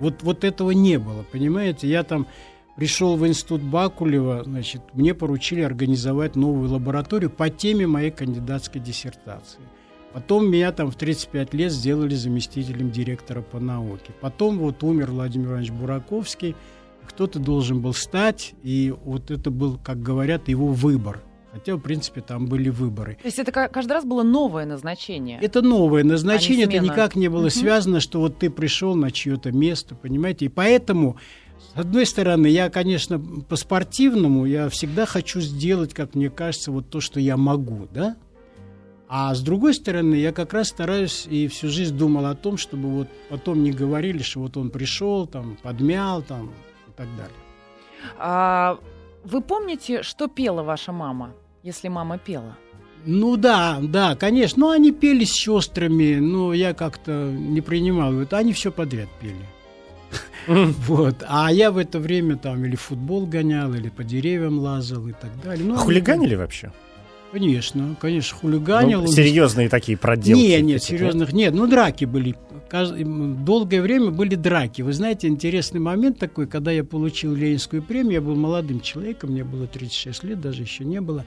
Вот, 0.00 0.22
вот 0.22 0.44
этого 0.44 0.72
не 0.72 0.98
было, 0.98 1.24
понимаете? 1.30 1.88
Я 1.88 2.02
там 2.02 2.26
пришел 2.76 3.16
в 3.16 3.26
институт 3.26 3.62
Бакулева, 3.62 4.42
значит, 4.44 4.82
мне 4.92 5.14
поручили 5.14 5.60
организовать 5.60 6.36
новую 6.36 6.70
лабораторию 6.70 7.30
по 7.30 7.48
теме 7.48 7.86
моей 7.86 8.10
кандидатской 8.10 8.80
диссертации. 8.80 9.60
Потом 10.12 10.48
меня 10.48 10.70
там 10.70 10.90
в 10.90 10.96
35 10.96 11.54
лет 11.54 11.72
сделали 11.72 12.14
заместителем 12.14 12.90
директора 12.90 13.42
по 13.42 13.58
науке. 13.58 14.12
Потом 14.20 14.58
вот 14.58 14.82
умер 14.84 15.10
Владимир 15.10 15.48
Иванович 15.48 15.72
Бураковский. 15.72 16.54
Кто-то 17.08 17.40
должен 17.40 17.80
был 17.80 17.94
стать, 17.94 18.54
и 18.62 18.94
вот 19.04 19.30
это 19.30 19.50
был, 19.50 19.76
как 19.76 20.00
говорят, 20.00 20.48
его 20.48 20.68
выбор. 20.68 21.20
Хотя, 21.54 21.76
в 21.76 21.78
принципе, 21.78 22.20
там 22.20 22.46
были 22.46 22.68
выборы. 22.68 23.16
То 23.22 23.28
есть 23.28 23.38
это 23.38 23.52
каждый 23.52 23.92
раз 23.92 24.04
было 24.04 24.24
новое 24.24 24.66
назначение? 24.66 25.38
Это 25.40 25.62
новое 25.62 26.02
назначение, 26.02 26.66
а 26.66 26.68
это 26.68 26.80
никак 26.80 27.14
не 27.14 27.28
было 27.28 27.42
угу. 27.42 27.50
связано, 27.50 28.00
что 28.00 28.18
вот 28.18 28.38
ты 28.38 28.50
пришел 28.50 28.96
на 28.96 29.12
чье-то 29.12 29.52
место, 29.52 29.94
понимаете? 29.94 30.46
И 30.46 30.48
поэтому, 30.48 31.16
с 31.72 31.78
одной 31.78 32.06
стороны, 32.06 32.48
я, 32.48 32.70
конечно, 32.70 33.20
по-спортивному, 33.20 34.46
я 34.46 34.68
всегда 34.68 35.06
хочу 35.06 35.40
сделать, 35.40 35.94
как 35.94 36.16
мне 36.16 36.28
кажется, 36.28 36.72
вот 36.72 36.90
то, 36.90 37.00
что 37.00 37.20
я 37.20 37.36
могу, 37.36 37.86
да? 37.94 38.16
А 39.06 39.32
с 39.32 39.40
другой 39.40 39.74
стороны, 39.74 40.16
я 40.16 40.32
как 40.32 40.54
раз 40.54 40.70
стараюсь 40.70 41.24
и 41.30 41.46
всю 41.46 41.68
жизнь 41.68 41.96
думал 41.96 42.26
о 42.26 42.34
том, 42.34 42.56
чтобы 42.56 42.88
вот 42.88 43.08
потом 43.30 43.62
не 43.62 43.70
говорили, 43.70 44.22
что 44.22 44.40
вот 44.40 44.56
он 44.56 44.70
пришел, 44.70 45.28
там, 45.28 45.56
подмял, 45.62 46.20
там, 46.20 46.50
и 46.88 46.92
так 46.96 47.06
далее. 47.16 47.36
А, 48.18 48.80
вы 49.22 49.40
помните, 49.40 50.02
что 50.02 50.26
пела 50.26 50.64
ваша 50.64 50.90
мама, 50.90 51.32
если 51.64 51.88
мама 51.88 52.18
пела? 52.18 52.56
Ну 53.06 53.36
да, 53.36 53.78
да, 53.82 54.14
конечно. 54.16 54.60
Ну, 54.60 54.70
они 54.70 54.92
пели 54.92 55.24
с 55.24 55.32
сестрами, 55.32 56.16
но 56.16 56.54
я 56.54 56.74
как-то 56.74 57.30
не 57.32 57.60
принимал 57.60 58.14
это. 58.20 58.38
Они 58.38 58.52
все 58.52 58.70
подряд 58.70 59.08
пели. 59.20 59.34
Вот. 60.86 61.24
А 61.26 61.50
я 61.50 61.70
в 61.70 61.78
это 61.78 61.98
время 61.98 62.36
там 62.36 62.64
или 62.66 62.76
футбол 62.76 63.26
гонял, 63.26 63.72
или 63.72 63.88
по 63.88 64.04
деревьям 64.04 64.58
лазал 64.58 65.08
и 65.08 65.12
так 65.12 65.30
далее. 65.42 65.64
Ну, 65.66 65.76
Хулиганили 65.76 66.34
вообще? 66.34 66.70
Конечно, 67.32 67.96
конечно, 68.00 68.36
хулиганил. 68.36 69.00
Ну, 69.00 69.08
серьезные 69.08 69.68
такие 69.68 69.98
проделки? 69.98 70.40
Нет, 70.40 70.62
нет, 70.62 70.82
серьезных 70.82 71.32
нет. 71.32 71.52
Ну, 71.52 71.66
драки 71.66 72.04
были, 72.04 72.36
долгое 72.70 73.82
время 73.82 74.12
были 74.12 74.36
драки. 74.36 74.82
Вы 74.82 74.92
знаете, 74.92 75.26
интересный 75.26 75.80
момент 75.80 76.18
такой, 76.20 76.46
когда 76.46 76.70
я 76.70 76.84
получил 76.84 77.34
Ленинскую 77.34 77.82
премию, 77.82 78.12
я 78.12 78.20
был 78.20 78.36
молодым 78.36 78.80
человеком, 78.80 79.30
мне 79.30 79.42
было 79.42 79.66
36 79.66 80.22
лет, 80.22 80.40
даже 80.40 80.62
еще 80.62 80.84
не 80.84 81.00
было. 81.00 81.24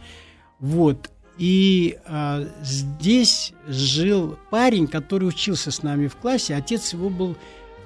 Вот. 0.59 1.09
И 1.37 1.97
а, 2.05 2.47
здесь 2.63 3.53
жил 3.67 4.37
парень, 4.49 4.87
который 4.87 5.27
учился 5.27 5.71
с 5.71 5.83
нами 5.83 6.07
в 6.07 6.15
классе. 6.15 6.55
Отец 6.55 6.93
его 6.93 7.09
был 7.09 7.35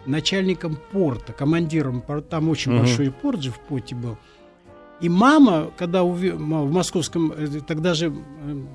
начальником 0.06 0.78
порта, 0.92 1.34
командиром 1.34 2.02
порта. 2.02 2.30
Там 2.30 2.50
очень 2.50 2.72
угу. 2.72 2.84
большой 2.84 3.12
порт 3.12 3.42
же 3.42 3.52
в 3.52 3.60
поте 3.60 3.96
был. 3.96 4.18
И 5.02 5.10
мама, 5.10 5.72
когда 5.78 6.04
уви... 6.04 6.30
в 6.30 6.72
московском, 6.72 7.32
э, 7.32 7.60
тогда 7.68 7.96
же 7.96 8.14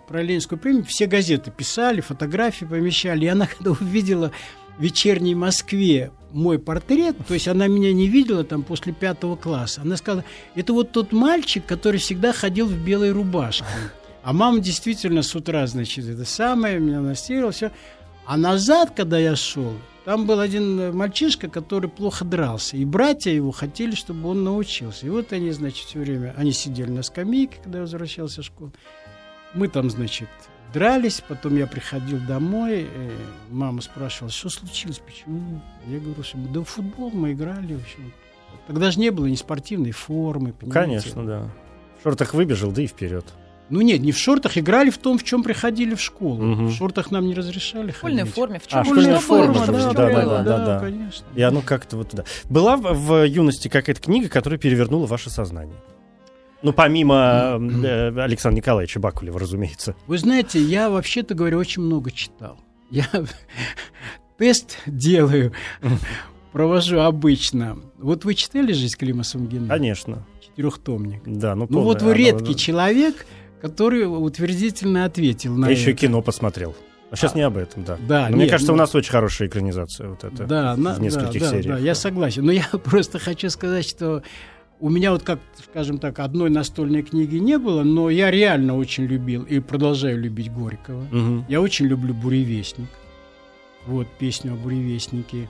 про 0.09 0.23
Ленинскую 0.23 0.59
премию, 0.59 0.85
все 0.85 1.07
газеты 1.07 1.53
писали, 1.53 2.01
фотографии 2.01 2.65
помещали. 2.65 3.25
И 3.25 3.29
она, 3.29 3.47
когда 3.47 3.71
увидела 3.71 4.33
вечерней 4.79 5.35
Москве 5.35 6.13
мой 6.33 6.59
портрет, 6.59 7.17
то 7.27 7.35
есть 7.35 7.49
она 7.49 7.67
меня 7.67 7.93
не 7.93 8.09
видела 8.09 8.45
там 8.45 8.63
после 8.63 8.93
пятого 8.93 9.37
класса, 9.37 9.83
она 9.83 9.97
сказала, 9.97 10.25
это 10.55 10.73
вот 10.73 10.93
тот 10.93 11.13
мальчик, 11.13 11.65
который 11.65 11.99
всегда 11.99 12.33
ходил 12.33 12.67
в 12.67 12.77
белой 12.77 13.13
рубашке. 13.13 13.65
А 14.23 14.33
мама 14.33 14.59
действительно 14.59 15.23
с 15.23 15.35
утра, 15.35 15.67
значит, 15.67 16.05
это 16.07 16.25
самое, 16.25 16.81
меня 16.81 17.01
настирила, 17.01 17.53
все. 17.53 17.71
А 18.27 18.37
назад, 18.37 18.93
когда 18.97 19.19
я 19.19 19.37
шел, 19.37 19.75
там 20.05 20.27
был 20.27 20.41
один 20.41 20.97
мальчишка, 20.97 21.49
который 21.49 21.89
плохо 21.89 22.25
дрался. 22.25 22.77
И 22.77 22.85
братья 22.85 23.31
его 23.31 23.53
хотели, 23.53 23.95
чтобы 23.95 24.29
он 24.29 24.43
научился. 24.43 25.07
И 25.07 25.11
вот 25.11 25.33
они, 25.33 25.53
значит, 25.53 25.87
все 25.87 26.01
время, 26.01 26.35
они 26.37 26.53
сидели 26.53 26.91
на 26.91 27.03
скамейке, 27.03 27.59
когда 27.63 27.79
я 27.79 27.83
возвращался 27.83 28.43
в 28.43 28.45
школу. 28.45 28.73
Мы 29.55 29.69
там, 29.69 29.91
значит, 29.91 30.29
дрались, 30.73 31.23
потом 31.27 31.57
я 31.57 31.67
приходил 31.67 32.19
домой, 32.27 32.87
э, 32.93 33.11
мама 33.51 33.81
спрашивала, 33.83 34.31
что 34.31 34.49
случилось, 34.49 34.99
почему? 34.99 35.61
Я 35.87 35.99
говорю, 35.99 36.23
что 36.23 36.39
да 36.39 36.61
в 36.61 36.65
футбол 36.65 37.11
мы 37.11 37.33
играли, 37.33 37.75
в 37.75 37.81
общем. 37.81 38.13
Тогда 38.67 38.91
же 38.91 38.99
не 38.99 39.11
было 39.11 39.27
ни 39.27 39.35
спортивной 39.35 39.93
формы, 39.93 40.53
понимаете? 40.53 40.81
Конечно, 40.81 41.25
да. 41.25 41.51
В 42.01 42.03
шортах 42.03 42.35
выбежал, 42.35 42.73
да 42.73 42.83
и 42.83 42.87
вперед. 42.87 43.25
Ну 43.69 43.81
нет, 43.81 44.01
не 44.01 44.13
в 44.13 44.19
шортах, 44.19 44.57
играли 44.59 44.91
в 44.91 44.99
том, 44.99 45.19
в 45.19 45.25
чем 45.25 45.43
приходили 45.43 45.95
в 45.95 46.01
школу. 46.01 46.53
Угу. 46.53 46.65
В 46.67 46.73
шортах 46.73 47.11
нам 47.11 47.27
не 47.27 47.35
разрешали 47.35 47.91
В 47.91 47.97
школьной 47.97 48.25
форме, 48.25 48.61
в 48.61 48.67
чем? 48.67 48.79
А, 48.79 48.83
в 48.85 48.87
школьной 48.87 49.19
форме, 49.19 49.55
да, 49.55 49.67
да, 49.67 49.93
да, 49.93 50.25
да, 50.25 50.43
да, 50.43 50.67
да, 50.67 50.79
конечно. 50.81 51.27
И 51.35 51.43
оно 51.43 51.63
как-то 51.63 51.97
вот 51.97 52.11
туда. 52.11 52.25
Была 52.45 52.77
в 52.77 53.25
юности 53.27 53.69
какая-то 53.69 54.01
книга, 54.01 54.29
которая 54.29 54.59
перевернула 54.59 55.07
ваше 55.07 55.31
сознание? 55.31 55.77
Ну, 56.63 56.73
помимо 56.73 57.59
э, 57.61 58.21
Александра 58.21 58.57
Николаевича 58.57 58.99
Бакулева, 58.99 59.39
разумеется. 59.39 59.95
Вы 60.07 60.19
знаете, 60.19 60.61
я 60.61 60.91
вообще-то 60.91 61.35
говорю, 61.35 61.59
очень 61.59 61.83
много 61.83 62.11
читал. 62.11 62.59
Я 62.91 63.07
тест 64.39 64.79
делаю, 64.87 65.53
провожу 66.53 67.01
обычно. 67.01 67.79
Вот 67.99 68.25
вы 68.25 68.35
читали 68.35 68.73
«Жизнь 68.73 68.97
Клима 68.97 69.23
Самгина»? 69.23 69.69
Конечно. 69.69 70.27
Четырехтомник. 70.41 71.23
Да, 71.27 71.55
ну, 71.55 71.67
ну 71.69 71.81
вот 71.83 72.03
вы 72.03 72.15
редкий 72.15 72.57
человек, 72.57 73.27
который 73.61 74.05
утвердительно 74.05 75.05
ответил 75.05 75.55
на 75.55 75.67
Я 75.67 75.73
это. 75.73 75.81
еще 75.81 75.93
кино 75.93 76.23
посмотрел. 76.23 76.75
А 77.11 77.17
сейчас 77.17 77.35
а, 77.35 77.37
не 77.37 77.43
об 77.43 77.57
этом, 77.57 77.85
да. 77.85 77.99
Да. 78.09 78.23
Но 78.23 78.29
нет, 78.31 78.37
мне 78.37 78.47
кажется, 78.49 78.73
ну, 78.73 78.77
у 78.77 78.79
нас 78.79 78.95
очень 78.95 79.11
хорошая 79.11 79.49
экранизация 79.49 80.09
вот 80.09 80.25
это. 80.25 80.45
Да, 80.45 80.75
в 80.75 81.01
нескольких 81.01 81.41
да, 81.41 81.51
сериях. 81.51 81.77
Да, 81.77 81.79
я 81.79 81.95
согласен. 81.95 82.45
Но 82.45 82.53
я 82.53 82.67
просто 82.85 83.19
хочу 83.19 83.49
сказать, 83.51 83.89
что 83.89 84.23
у 84.81 84.91
меня 84.91 85.13
вот 85.13 85.23
как, 85.23 85.39
скажем 85.63 85.99
так, 85.99 86.19
одной 86.19 86.51
настольной 86.51 87.03
книги 87.03 87.37
не 87.37 87.59
было, 87.59 87.83
но 87.83 88.11
я 88.11 88.31
реально 88.31 88.77
очень 88.77 89.05
любил 89.05 89.43
и 89.43 89.61
продолжаю 89.61 90.21
любить 90.21 90.53
Горького. 90.53 91.03
Угу. 91.13 91.45
Я 91.49 91.61
очень 91.61 91.87
люблю 91.87 92.15
«Буревестник». 92.15 92.89
Вот 93.87 94.07
песню 94.19 94.53
о 94.53 94.57
«Буревестнике». 94.57 95.49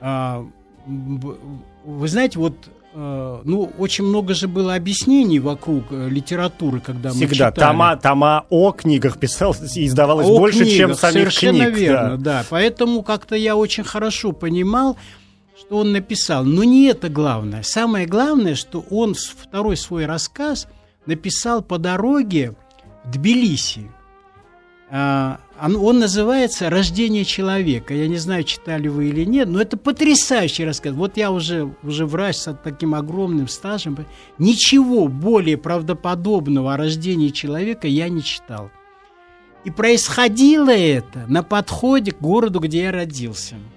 А, 0.00 0.46
вы 0.86 2.08
знаете, 2.08 2.38
вот 2.38 2.54
Э, 2.96 3.40
ну, 3.42 3.72
очень 3.76 4.04
много 4.04 4.34
же 4.34 4.46
было 4.46 4.76
объяснений 4.76 5.40
вокруг 5.40 5.86
э, 5.90 6.08
литературы, 6.08 6.80
когда 6.80 7.10
Всегда. 7.10 7.26
мы 7.26 7.34
читали. 7.34 7.54
Тома, 7.54 7.96
тома 7.96 8.46
о 8.50 8.70
книгах 8.70 9.18
писалось 9.18 9.76
и 9.76 9.86
издавалось 9.86 10.28
о 10.28 10.38
больше, 10.38 10.60
книгах, 10.60 10.76
чем 10.76 10.94
самих 10.94 11.32
совершенно 11.32 11.64
книг. 11.66 11.76
верно, 11.76 12.16
да. 12.16 12.16
да. 12.16 12.44
Поэтому 12.50 13.02
как-то 13.02 13.34
я 13.34 13.56
очень 13.56 13.82
хорошо 13.82 14.30
понимал, 14.30 14.96
что 15.56 15.78
он 15.78 15.92
написал. 15.92 16.44
Но 16.44 16.64
не 16.64 16.86
это 16.86 17.08
главное. 17.08 17.62
Самое 17.62 18.06
главное, 18.06 18.54
что 18.54 18.84
он 18.90 19.14
второй 19.14 19.76
свой 19.76 20.06
рассказ 20.06 20.66
написал 21.06 21.62
по 21.62 21.78
дороге 21.78 22.54
в 23.04 23.10
Тбилиси. 23.12 23.90
А, 24.90 25.40
он, 25.58 25.98
называется 25.98 26.70
«Рождение 26.70 27.24
человека». 27.24 27.94
Я 27.94 28.06
не 28.06 28.16
знаю, 28.16 28.44
читали 28.44 28.88
вы 28.88 29.08
или 29.08 29.24
нет, 29.24 29.48
но 29.48 29.60
это 29.60 29.76
потрясающий 29.76 30.64
рассказ. 30.64 30.92
Вот 30.94 31.16
я 31.16 31.30
уже, 31.30 31.74
уже 31.82 32.06
врач 32.06 32.36
с 32.36 32.58
таким 32.62 32.94
огромным 32.94 33.48
стажем. 33.48 34.06
Ничего 34.38 35.08
более 35.08 35.56
правдоподобного 35.56 36.74
о 36.74 36.76
рождении 36.76 37.30
человека 37.30 37.88
я 37.88 38.08
не 38.08 38.22
читал. 38.22 38.70
И 39.64 39.70
происходило 39.70 40.70
это 40.70 41.24
на 41.28 41.42
подходе 41.42 42.12
к 42.12 42.20
городу, 42.20 42.60
где 42.60 42.82
я 42.82 42.92
родился– 42.92 43.56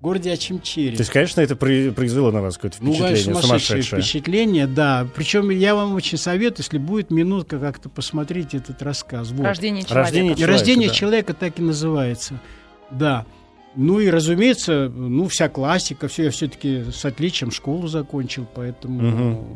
городе 0.00 0.32
Ачимчире. 0.32 0.96
То 0.96 1.02
есть, 1.02 1.10
конечно, 1.10 1.40
это 1.40 1.56
произвело 1.56 2.30
на 2.30 2.40
вас 2.40 2.56
какое-то 2.56 2.76
впечатление, 2.76 3.00
ну, 3.00 3.06
конечно, 3.06 3.42
сумасшедшее. 3.42 4.02
впечатление, 4.02 4.66
да. 4.66 5.06
Причем 5.14 5.50
я 5.50 5.74
вам 5.74 5.94
очень 5.94 6.18
советую, 6.18 6.64
если 6.64 6.78
будет 6.78 7.10
минутка, 7.10 7.58
как-то 7.58 7.88
посмотреть 7.88 8.54
этот 8.54 8.80
рассказ. 8.82 9.30
Вот. 9.30 9.44
Рождение 9.44 9.82
человека. 9.82 10.04
Рождение 10.04 10.34
человека, 10.34 10.52
Рождение 10.52 10.88
да. 10.88 10.94
человека 10.94 11.34
так 11.34 11.58
и 11.58 11.62
называется. 11.62 12.40
Да. 12.90 13.26
Ну 13.74 14.00
и, 14.00 14.08
разумеется, 14.08 14.88
ну, 14.88 15.28
вся 15.28 15.48
классика, 15.48 16.08
все, 16.08 16.24
я 16.24 16.30
все-таки 16.30 16.84
с 16.90 17.04
отличием 17.04 17.50
школу 17.50 17.86
закончил, 17.88 18.46
поэтому... 18.54 19.08
Угу. 19.08 19.46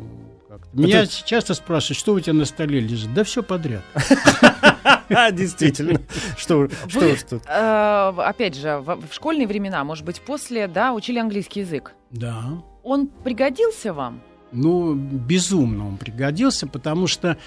Меня 0.73 1.03
Это... 1.03 1.11
часто 1.25 1.53
спрашивают, 1.53 1.97
что 1.99 2.13
у 2.13 2.19
тебя 2.19 2.33
на 2.33 2.45
столе 2.45 2.79
лежит? 2.79 3.13
Да 3.13 3.23
все 3.23 3.43
подряд. 3.43 3.83
Действительно. 5.31 6.01
Что, 6.37 6.67
что, 6.87 7.15
что? 7.15 7.41
Э, 7.47 8.13
опять 8.21 8.55
же, 8.55 8.79
в 8.79 9.11
школьные 9.11 9.47
времена, 9.47 9.83
может 9.83 10.05
быть, 10.05 10.21
после, 10.21 10.67
да, 10.67 10.93
учили 10.93 11.19
английский 11.19 11.61
язык. 11.61 11.93
Да. 12.11 12.63
Он 12.83 13.07
пригодился 13.07 13.93
вам? 13.93 14.21
Ну, 14.51 14.93
безумно 14.93 15.87
он 15.87 15.97
пригодился, 15.97 16.67
потому 16.67 17.07
что 17.07 17.37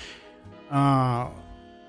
а, 0.71 1.33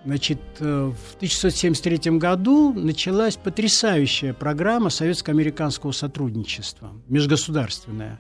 Значит, 0.08 0.40
э, 0.60 0.92
в 0.94 1.16
1973 1.16 2.18
году 2.18 2.72
началась 2.72 3.36
потрясающая 3.36 4.34
программа 4.34 4.90
советско-американского 4.90 5.92
сотрудничества, 5.92 6.94
межгосударственная. 7.10 8.18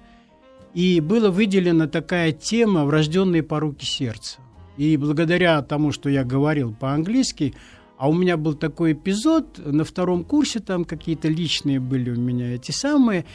И 0.73 0.99
была 0.99 1.31
выделена 1.31 1.87
такая 1.87 2.33
тема 2.33 2.83
«Врожденные 2.83 3.41
поруки 3.41 3.85
сердца». 3.85 4.39
И 4.77 4.95
благодаря 4.97 5.61
тому, 5.61 5.91
что 5.91 6.09
я 6.09 6.23
говорил 6.23 6.73
по-английски, 6.73 7.53
а 7.97 8.09
у 8.09 8.13
меня 8.13 8.37
был 8.37 8.53
такой 8.53 8.93
эпизод 8.93 9.57
на 9.57 9.83
втором 9.83 10.23
курсе, 10.23 10.59
там 10.59 10.85
какие-то 10.85 11.27
личные 11.27 11.79
были 11.79 12.11
у 12.11 12.19
меня 12.19 12.53
эти 12.53 12.71
самые. 12.71 13.25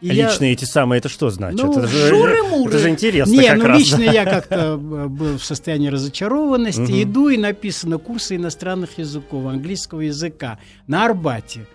И 0.00 0.08
личные 0.08 0.50
я... 0.50 0.54
эти 0.54 0.64
самые, 0.64 0.98
это 0.98 1.08
что 1.08 1.30
значит? 1.30 1.62
Ну, 1.62 1.72
это, 1.72 1.86
же, 1.86 2.06
это 2.06 2.78
же 2.78 2.88
интересно 2.88 3.30
Не, 3.30 3.54
ну 3.54 3.66
раз. 3.66 3.78
лично 3.78 4.02
я 4.02 4.24
как-то 4.24 4.54
э, 4.54 5.06
был 5.06 5.36
в 5.36 5.44
состоянии 5.44 5.88
разочарованности. 5.88 7.02
Иду 7.02 7.28
и 7.28 7.36
написано 7.36 7.98
курсы 7.98 8.36
иностранных 8.36 8.98
языков, 8.98 9.46
английского 9.46 10.00
языка 10.00 10.58
на 10.86 11.04
Арбате. 11.04 11.66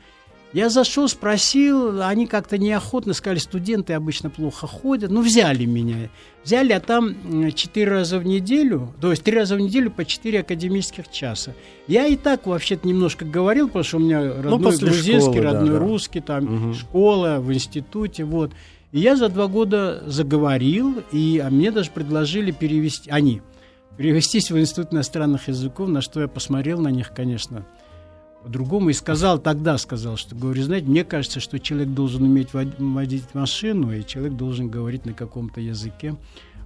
Я 0.55 0.69
зашел, 0.69 1.09
спросил, 1.09 2.01
они 2.01 2.27
как-то 2.27 2.57
неохотно 2.57 3.11
сказали, 3.11 3.39
студенты 3.39 3.91
обычно 3.91 4.29
плохо 4.29 4.67
ходят. 4.67 5.11
Ну, 5.11 5.21
взяли 5.21 5.65
меня. 5.65 6.09
Взяли, 6.45 6.71
а 6.71 6.79
там 6.79 7.51
четыре 7.51 7.91
раза 7.91 8.19
в 8.19 8.25
неделю, 8.25 8.93
то 9.01 9.11
есть 9.11 9.21
три 9.21 9.35
раза 9.35 9.57
в 9.57 9.59
неделю 9.59 9.91
по 9.91 10.05
четыре 10.05 10.39
академических 10.39 11.11
часа. 11.11 11.53
Я 11.87 12.07
и 12.07 12.15
так 12.15 12.47
вообще-то 12.47 12.87
немножко 12.87 13.25
говорил, 13.25 13.67
потому 13.67 13.83
что 13.83 13.97
у 13.97 13.99
меня 13.99 14.21
ну, 14.21 14.43
родной 14.43 14.71
ну, 14.71 14.79
грузинский, 14.79 15.19
школы, 15.19 15.41
родной 15.41 15.71
да, 15.71 15.79
русский, 15.79 16.21
там 16.21 16.67
угу. 16.67 16.73
школа 16.73 17.39
в 17.41 17.51
институте, 17.51 18.23
вот. 18.23 18.53
И 18.93 18.99
я 18.99 19.17
за 19.17 19.27
два 19.27 19.47
года 19.47 20.03
заговорил, 20.07 21.03
и 21.11 21.41
а 21.45 21.49
мне 21.49 21.69
даже 21.69 21.91
предложили 21.91 22.51
перевести, 22.51 23.09
они, 23.09 23.41
перевестись 23.97 24.51
в 24.51 24.57
Институт 24.57 24.93
иностранных 24.93 25.49
языков, 25.49 25.89
на 25.89 25.99
что 25.99 26.21
я 26.21 26.29
посмотрел 26.29 26.79
на 26.79 26.91
них, 26.91 27.11
конечно, 27.13 27.65
по-другому. 28.45 28.91
И 28.91 28.93
сказал, 28.93 29.39
тогда 29.39 29.77
сказал, 29.77 30.17
что, 30.17 30.35
говорю, 30.35 30.61
знаете, 30.61 30.87
мне 30.87 31.03
кажется, 31.03 31.39
что 31.39 31.59
человек 31.59 31.89
должен 31.89 32.23
уметь 32.23 32.49
водить 32.53 33.33
машину, 33.33 33.91
и 33.91 34.05
человек 34.05 34.33
должен 34.33 34.69
говорить 34.69 35.05
на 35.05 35.13
каком-то 35.13 35.59
языке. 35.59 36.15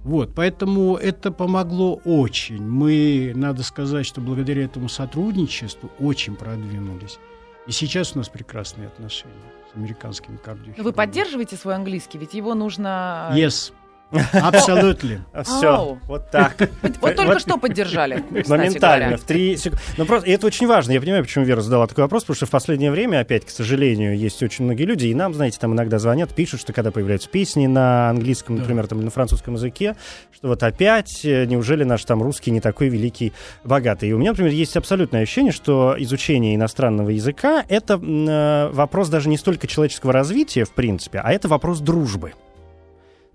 Вот, 0.04 0.34
поэтому 0.34 0.96
это 0.96 1.30
помогло 1.30 2.00
очень. 2.04 2.62
Мы, 2.62 3.32
надо 3.34 3.62
сказать, 3.62 4.06
что 4.06 4.20
благодаря 4.20 4.64
этому 4.64 4.88
сотрудничеству 4.88 5.90
очень 5.98 6.36
продвинулись. 6.36 7.18
И 7.66 7.72
сейчас 7.72 8.14
у 8.14 8.18
нас 8.18 8.28
прекрасные 8.28 8.88
отношения 8.88 9.34
с 9.72 9.76
американскими 9.76 10.36
кардиохирургами. 10.36 10.84
Вы 10.84 10.92
поддерживаете 10.92 11.56
свой 11.56 11.74
английский? 11.74 12.18
Ведь 12.18 12.34
его 12.34 12.54
нужно... 12.54 13.30
Yes. 13.34 13.72
Абсолютно. 14.32 15.24
Все, 15.44 15.98
вот 16.06 16.30
так. 16.30 16.56
Вот 17.00 17.16
только 17.16 17.38
что 17.38 17.56
поддержали. 17.56 18.24
Моментально, 18.48 19.16
в 19.16 19.22
три 19.22 19.56
секунды. 19.56 19.82
Ну, 19.96 20.04
просто, 20.04 20.28
и 20.28 20.32
это 20.32 20.46
очень 20.46 20.66
важно. 20.66 20.92
Я 20.92 21.00
понимаю, 21.00 21.24
почему 21.24 21.44
Вера 21.44 21.60
задала 21.60 21.86
такой 21.86 22.04
вопрос, 22.04 22.24
потому 22.24 22.36
что 22.36 22.46
в 22.46 22.50
последнее 22.50 22.90
время, 22.90 23.20
опять, 23.20 23.44
к 23.44 23.50
сожалению, 23.50 24.16
есть 24.16 24.42
очень 24.42 24.64
многие 24.64 24.84
люди, 24.84 25.06
и 25.06 25.14
нам, 25.14 25.34
знаете, 25.34 25.58
там 25.60 25.72
иногда 25.72 25.98
звонят, 25.98 26.34
пишут, 26.34 26.60
что 26.60 26.72
когда 26.72 26.90
появляются 26.90 27.28
песни 27.28 27.66
на 27.66 28.10
английском, 28.10 28.56
например, 28.56 28.86
там, 28.86 29.00
на 29.04 29.10
французском 29.10 29.54
языке, 29.54 29.96
что 30.34 30.48
вот 30.48 30.62
опять, 30.62 31.24
э, 31.24 31.44
неужели 31.46 31.84
наш 31.84 32.04
там 32.04 32.22
русский 32.22 32.50
не 32.50 32.60
такой 32.60 32.88
великий, 32.88 33.32
богатый. 33.64 34.08
И 34.08 34.12
у 34.12 34.18
меня, 34.18 34.30
например, 34.30 34.52
есть 34.52 34.76
абсолютное 34.76 35.22
ощущение, 35.22 35.52
что 35.52 35.94
изучение 35.98 36.54
иностранного 36.54 37.10
языка— 37.10 37.64
это 37.68 37.94
э, 37.94 38.70
вопрос 38.72 39.08
даже 39.08 39.28
не 39.28 39.36
столько 39.36 39.66
человеческого 39.66 40.12
развития, 40.12 40.64
в 40.64 40.72
принципе, 40.72 41.20
а 41.22 41.32
это 41.32 41.48
вопрос 41.48 41.80
дружбы. 41.80 42.32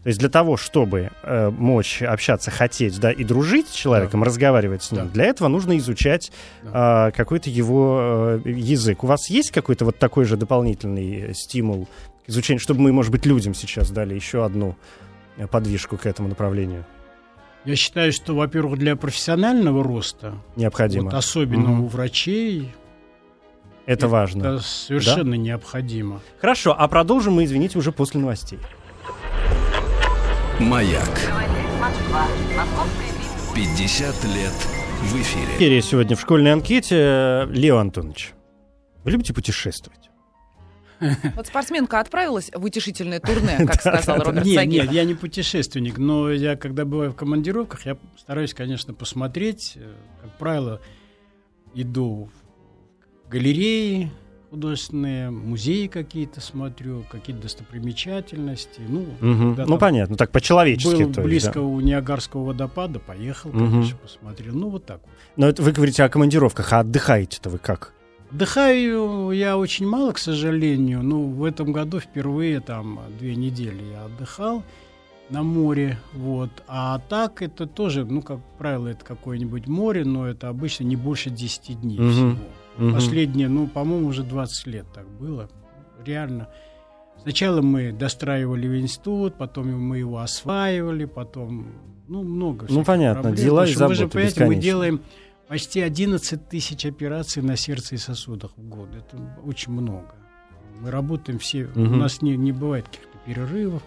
То 0.06 0.10
есть 0.10 0.20
для 0.20 0.30
того, 0.30 0.56
чтобы 0.56 1.10
э, 1.24 1.50
мочь 1.50 2.04
общаться, 2.04 2.52
хотеть, 2.52 3.00
да, 3.00 3.12
и 3.12 3.24
дружить 3.24 3.70
с 3.70 3.74
человеком, 3.74 4.22
разговаривать 4.24 4.84
с 4.84 4.92
ним, 4.92 5.06
Да. 5.06 5.10
для 5.12 5.24
этого 5.26 5.48
нужно 5.48 5.76
изучать 5.80 6.32
э, 6.62 7.10
какой-то 7.12 7.50
его 7.50 8.40
э, 8.46 8.50
язык. 8.52 9.04
У 9.04 9.08
вас 9.08 9.32
есть 9.32 9.50
какой-то 9.50 9.84
вот 9.84 9.98
такой 9.98 10.26
же 10.26 10.38
дополнительный 10.38 11.32
э, 11.32 11.34
стимул 11.34 11.88
к 12.24 12.30
изучению, 12.30 12.60
чтобы 12.60 12.82
мы, 12.82 12.94
может 12.94 13.12
быть, 13.12 13.26
людям 13.26 13.56
сейчас 13.56 13.90
дали 13.90 14.14
еще 14.14 14.46
одну 14.46 14.76
э, 15.38 15.48
подвижку 15.48 15.98
к 15.98 16.06
этому 16.06 16.30
направлению? 16.30 16.86
Я 17.66 17.76
считаю, 17.76 18.12
что, 18.14 18.36
во-первых, 18.36 18.78
для 18.78 18.96
профессионального 18.96 19.84
роста, 19.84 20.36
Необходимо. 20.56 21.06
вот 21.06 21.14
особенно 21.16 21.70
Мгм. 21.70 21.82
у 21.86 21.88
врачей, 21.88 22.72
это 23.88 24.08
важно. 24.08 24.42
это 24.44 24.60
совершенно 24.60 25.34
необходимо. 25.34 26.22
Хорошо, 26.40 26.76
а 26.78 26.88
продолжим 26.88 27.34
мы, 27.34 27.46
извините, 27.46 27.80
уже 27.80 27.92
после 27.92 28.20
новостей. 28.20 28.60
Маяк. 30.60 31.20
50 33.54 34.24
лет 34.26 34.54
в 35.02 35.22
эфире. 35.22 35.82
Сегодня 35.82 36.16
в 36.16 36.22
школьной 36.22 36.54
анкете. 36.54 37.46
Лео 37.50 37.78
Антонович, 37.78 38.34
вы 39.04 39.12
любите 39.12 39.34
путешествовать? 39.34 40.10
Вот 41.36 41.48
спортсменка 41.48 42.00
отправилась 42.00 42.50
в 42.54 42.64
утешительное 42.64 43.20
турне, 43.20 43.58
как 43.68 43.82
сказал 43.82 44.20
Роберт 44.20 44.46
Нет, 44.46 44.66
нет, 44.66 44.92
я 44.94 45.04
не 45.04 45.14
путешественник, 45.14 45.98
но 45.98 46.32
я, 46.32 46.56
когда 46.56 46.86
бываю 46.86 47.12
в 47.12 47.16
командировках, 47.16 47.86
я 47.86 47.98
стараюсь, 48.18 48.54
конечно, 48.54 48.94
посмотреть. 48.94 49.74
Э, 49.76 49.94
Как 50.22 50.38
правило, 50.38 50.80
иду 51.74 52.30
в 53.26 53.30
галереи 53.30 54.10
художественные, 54.56 55.32
музеи 55.32 55.88
какие-то 55.88 56.40
смотрю, 56.40 57.04
какие-то 57.12 57.42
достопримечательности. 57.42 58.80
Ну, 58.88 59.06
когда 59.20 59.66
Ну, 59.66 59.78
понятно, 59.78 60.16
так 60.16 60.32
по-человечески. 60.32 61.04
был 61.04 61.24
близко 61.24 61.56
да. 61.56 61.62
у 61.62 61.80
Ниагарского 61.82 62.46
водопада, 62.46 63.00
поехал, 63.00 63.52
конечно, 63.52 63.98
посмотрел. 63.98 64.56
Ну, 64.56 64.70
вот 64.70 64.86
так 64.86 65.02
вот. 65.04 65.12
Но 65.36 65.48
это 65.48 65.62
вы 65.62 65.74
говорите 65.74 66.04
о 66.04 66.10
командировках, 66.10 66.72
а 66.72 66.80
отдыхаете-то 66.80 67.50
вы 67.50 67.58
как? 67.58 67.92
Отдыхаю 68.32 69.32
я 69.32 69.58
очень 69.58 69.88
мало, 69.88 70.14
к 70.14 70.18
сожалению. 70.20 71.04
Ну, 71.04 71.24
в 71.28 71.44
этом 71.44 71.74
году 71.74 72.00
впервые 72.00 72.62
там 72.62 73.00
две 73.20 73.36
недели 73.36 73.84
я 73.92 74.06
отдыхал 74.06 74.64
на 75.30 75.44
море, 75.44 75.98
вот. 76.14 76.50
А 76.68 77.00
так 77.10 77.42
это 77.42 77.66
тоже, 77.68 78.06
ну, 78.06 78.22
как 78.22 78.40
правило, 78.58 78.88
это 78.88 79.04
какое-нибудь 79.04 79.68
море, 79.68 80.06
но 80.06 80.26
это 80.28 80.48
обычно 80.48 80.86
не 80.86 80.96
больше 80.96 81.30
10 81.30 81.82
дней 81.82 82.00
Мгм. 82.00 82.12
всего. 82.12 82.38
Мгм. 82.78 82.94
Последние, 82.94 83.48
ну, 83.48 83.68
по-моему, 83.68 84.08
уже 84.08 84.24
20 84.24 84.68
лет 84.68 84.86
так 84.94 85.08
было. 85.10 85.50
Реально. 86.06 86.50
Сначала 87.22 87.62
мы 87.62 87.92
достраивали 87.92 88.80
институт, 88.80 89.36
потом 89.38 89.72
мы 89.82 89.98
его 90.00 90.20
осваивали, 90.20 91.06
потом, 91.06 91.68
ну, 92.08 92.24
много 92.24 92.68
Ну, 92.70 92.84
понятно, 92.84 93.24
проблем. 93.24 93.46
дела 93.46 93.66
и 93.66 93.72
что 93.72 93.88
Вы 93.88 93.94
же 93.96 94.00
заботы 94.02 94.14
понимаете, 94.14 94.40
мы 94.42 94.46
бесконечные. 94.48 94.62
делаем 94.72 95.02
почти 95.48 95.80
11 95.82 96.50
тысяч 96.50 96.86
операций 96.86 97.42
на 97.42 97.56
сердце 97.56 97.96
и 97.96 97.98
сосудах 97.98 98.52
в 98.58 98.62
год. 98.68 98.90
Это 98.96 99.18
очень 99.44 99.72
много. 99.72 100.14
Мы 100.82 100.92
работаем 100.92 101.40
все, 101.40 101.70
у 101.76 101.80
Мгм. 101.80 102.00
нас 102.00 102.22
не, 102.22 102.36
не 102.36 102.52
бывает 102.52 102.86
каких-то 102.86 103.18
перерывов, 103.26 103.82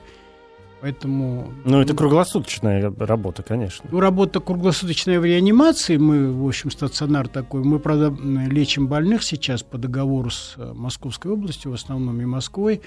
поэтому... 0.80 1.52
Ну, 1.64 1.80
это 1.80 1.94
круглосуточная 1.94 2.92
работа, 2.98 3.42
конечно. 3.42 3.88
Ну, 3.90 4.00
работа 4.00 4.40
круглосуточная 4.40 5.20
в 5.20 5.24
реанимации. 5.24 5.96
Мы, 5.96 6.32
в 6.32 6.46
общем, 6.46 6.70
стационар 6.70 7.28
такой. 7.28 7.62
Мы, 7.62 7.78
правда, 7.78 8.14
лечим 8.48 8.86
больных 8.88 9.22
сейчас 9.22 9.62
по 9.62 9.78
договору 9.78 10.30
с 10.30 10.54
э, 10.56 10.72
Московской 10.74 11.32
областью, 11.32 11.72
в 11.72 11.74
основном 11.74 12.20
и 12.20 12.24
Москвой, 12.24 12.82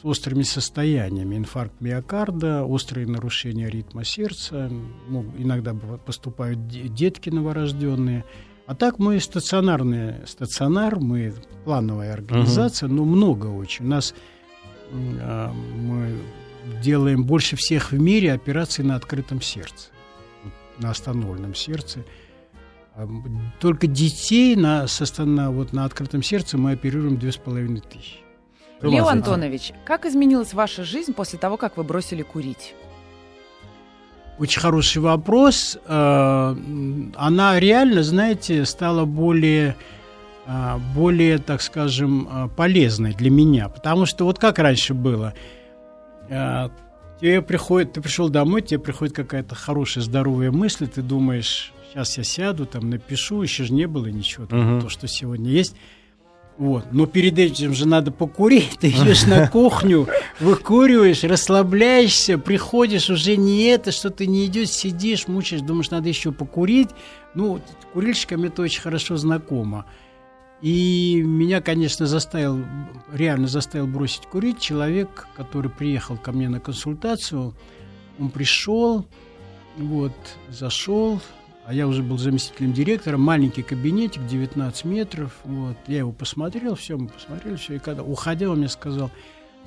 с 0.00 0.04
острыми 0.04 0.42
состояниями. 0.42 1.36
Инфаркт 1.36 1.80
миокарда, 1.80 2.64
острые 2.64 3.06
нарушения 3.06 3.68
ритма 3.68 4.04
сердца. 4.04 4.70
Ну, 5.08 5.24
иногда 5.38 5.74
поступают 5.74 6.66
де- 6.66 6.88
детки 6.88 7.30
новорожденные. 7.30 8.24
А 8.66 8.74
так 8.76 9.00
мы 9.00 9.18
стационарный 9.18 10.26
стационар, 10.26 11.00
мы 11.00 11.34
плановая 11.64 12.12
организация, 12.12 12.88
но 12.88 13.04
много 13.04 13.46
очень. 13.46 13.84
У 13.84 13.88
нас 13.88 14.14
а, 14.92 15.52
мы 15.52 16.18
делаем 16.82 17.24
больше 17.24 17.56
всех 17.56 17.92
в 17.92 18.00
мире 18.00 18.32
операций 18.32 18.84
на 18.84 18.96
открытом 18.96 19.40
сердце, 19.40 19.88
на 20.78 20.90
остановленном 20.90 21.54
сердце. 21.54 22.04
А, 22.94 23.08
Только 23.60 23.86
детей 23.86 24.56
на, 24.56 24.86
со 24.86 25.24
на- 25.24 25.50
вот, 25.50 25.72
на 25.72 25.84
открытом 25.84 26.22
сердце 26.22 26.58
мы 26.58 26.72
оперируем 26.72 27.16
две 27.18 27.32
с 27.32 27.36
половиной 27.36 27.80
тысячи. 27.80 28.18
Сойти. 28.80 28.98
Антонович, 28.98 29.72
как 29.84 30.06
изменилась 30.06 30.54
ваша 30.54 30.84
жизнь 30.84 31.12
после 31.12 31.38
того, 31.38 31.56
как 31.58 31.76
вы 31.76 31.84
бросили 31.84 32.22
курить? 32.22 32.74
Очень 34.38 34.60
хороший 34.62 35.02
вопрос. 35.02 35.76
М, 35.86 37.12
Она 37.16 37.60
реально, 37.60 38.02
знаете, 38.02 38.64
стала 38.64 39.04
более, 39.04 39.76
э, 40.46 40.78
более, 40.94 41.36
так 41.38 41.60
скажем, 41.60 42.26
э, 42.30 42.48
полезной 42.56 43.12
для 43.12 43.30
меня. 43.30 43.68
Потому 43.68 44.06
что 44.06 44.24
вот 44.24 44.38
как 44.38 44.58
раньше 44.58 44.94
было. 44.94 45.34
Э, 46.30 46.68
Тебе 47.20 47.42
приходит, 47.42 47.92
ты 47.92 48.00
пришел 48.00 48.30
домой, 48.30 48.62
тебе 48.62 48.80
приходит 48.80 49.14
какая-то 49.14 49.54
хорошая, 49.54 50.02
здоровая 50.02 50.50
мысль, 50.50 50.86
ты 50.88 51.02
думаешь, 51.02 51.70
сейчас 51.92 52.16
я 52.16 52.24
сяду, 52.24 52.64
там 52.64 52.88
напишу, 52.88 53.42
еще 53.42 53.64
же 53.64 53.74
не 53.74 53.86
было 53.86 54.06
ничего, 54.06 54.46
там, 54.46 54.58
Мгм. 54.76 54.80
то, 54.80 54.88
что 54.88 55.06
сегодня 55.06 55.50
есть. 55.50 55.76
Вот. 56.56 56.86
Но 56.92 57.04
перед 57.04 57.38
этим 57.38 57.74
же 57.74 57.86
надо 57.86 58.10
покурить. 58.10 58.78
Ты 58.80 58.88
идешь 58.88 59.26
на 59.26 59.48
кухню, 59.52 60.08
выкуриваешь, 60.40 61.22
расслабляешься, 61.22 62.38
приходишь, 62.38 63.10
уже 63.10 63.36
не 63.36 63.64
это, 63.64 63.92
что 63.92 64.08
ты 64.08 64.26
не 64.26 64.46
идешь, 64.46 64.70
сидишь, 64.70 65.28
мучаешь, 65.28 65.60
думаешь, 65.62 65.90
надо 65.90 66.08
еще 66.08 66.32
покурить. 66.32 66.88
Ну, 67.34 67.60
курильщикам 67.92 68.44
это 68.44 68.62
очень 68.62 68.80
хорошо 68.80 69.16
знакомо. 69.18 69.84
И 70.62 71.22
меня, 71.24 71.60
конечно, 71.62 72.06
заставил, 72.06 72.62
реально 73.12 73.48
заставил 73.48 73.86
бросить 73.86 74.26
курить 74.26 74.60
человек, 74.60 75.26
который 75.34 75.70
приехал 75.70 76.16
ко 76.18 76.32
мне 76.32 76.48
на 76.48 76.60
консультацию. 76.60 77.54
Он 78.18 78.28
пришел, 78.30 79.06
вот, 79.78 80.12
зашел, 80.50 81.20
а 81.64 81.72
я 81.72 81.86
уже 81.86 82.02
был 82.02 82.18
заместителем 82.18 82.72
директора, 82.72 83.16
маленький 83.16 83.62
кабинетик, 83.62 84.26
19 84.26 84.84
метров, 84.84 85.38
вот, 85.44 85.76
я 85.86 85.98
его 85.98 86.12
посмотрел, 86.12 86.74
все, 86.74 86.98
мы 86.98 87.08
посмотрели, 87.08 87.56
все, 87.56 87.76
и 87.76 87.78
когда, 87.78 88.02
уходя, 88.02 88.50
он 88.50 88.58
мне 88.58 88.68
сказал, 88.68 89.10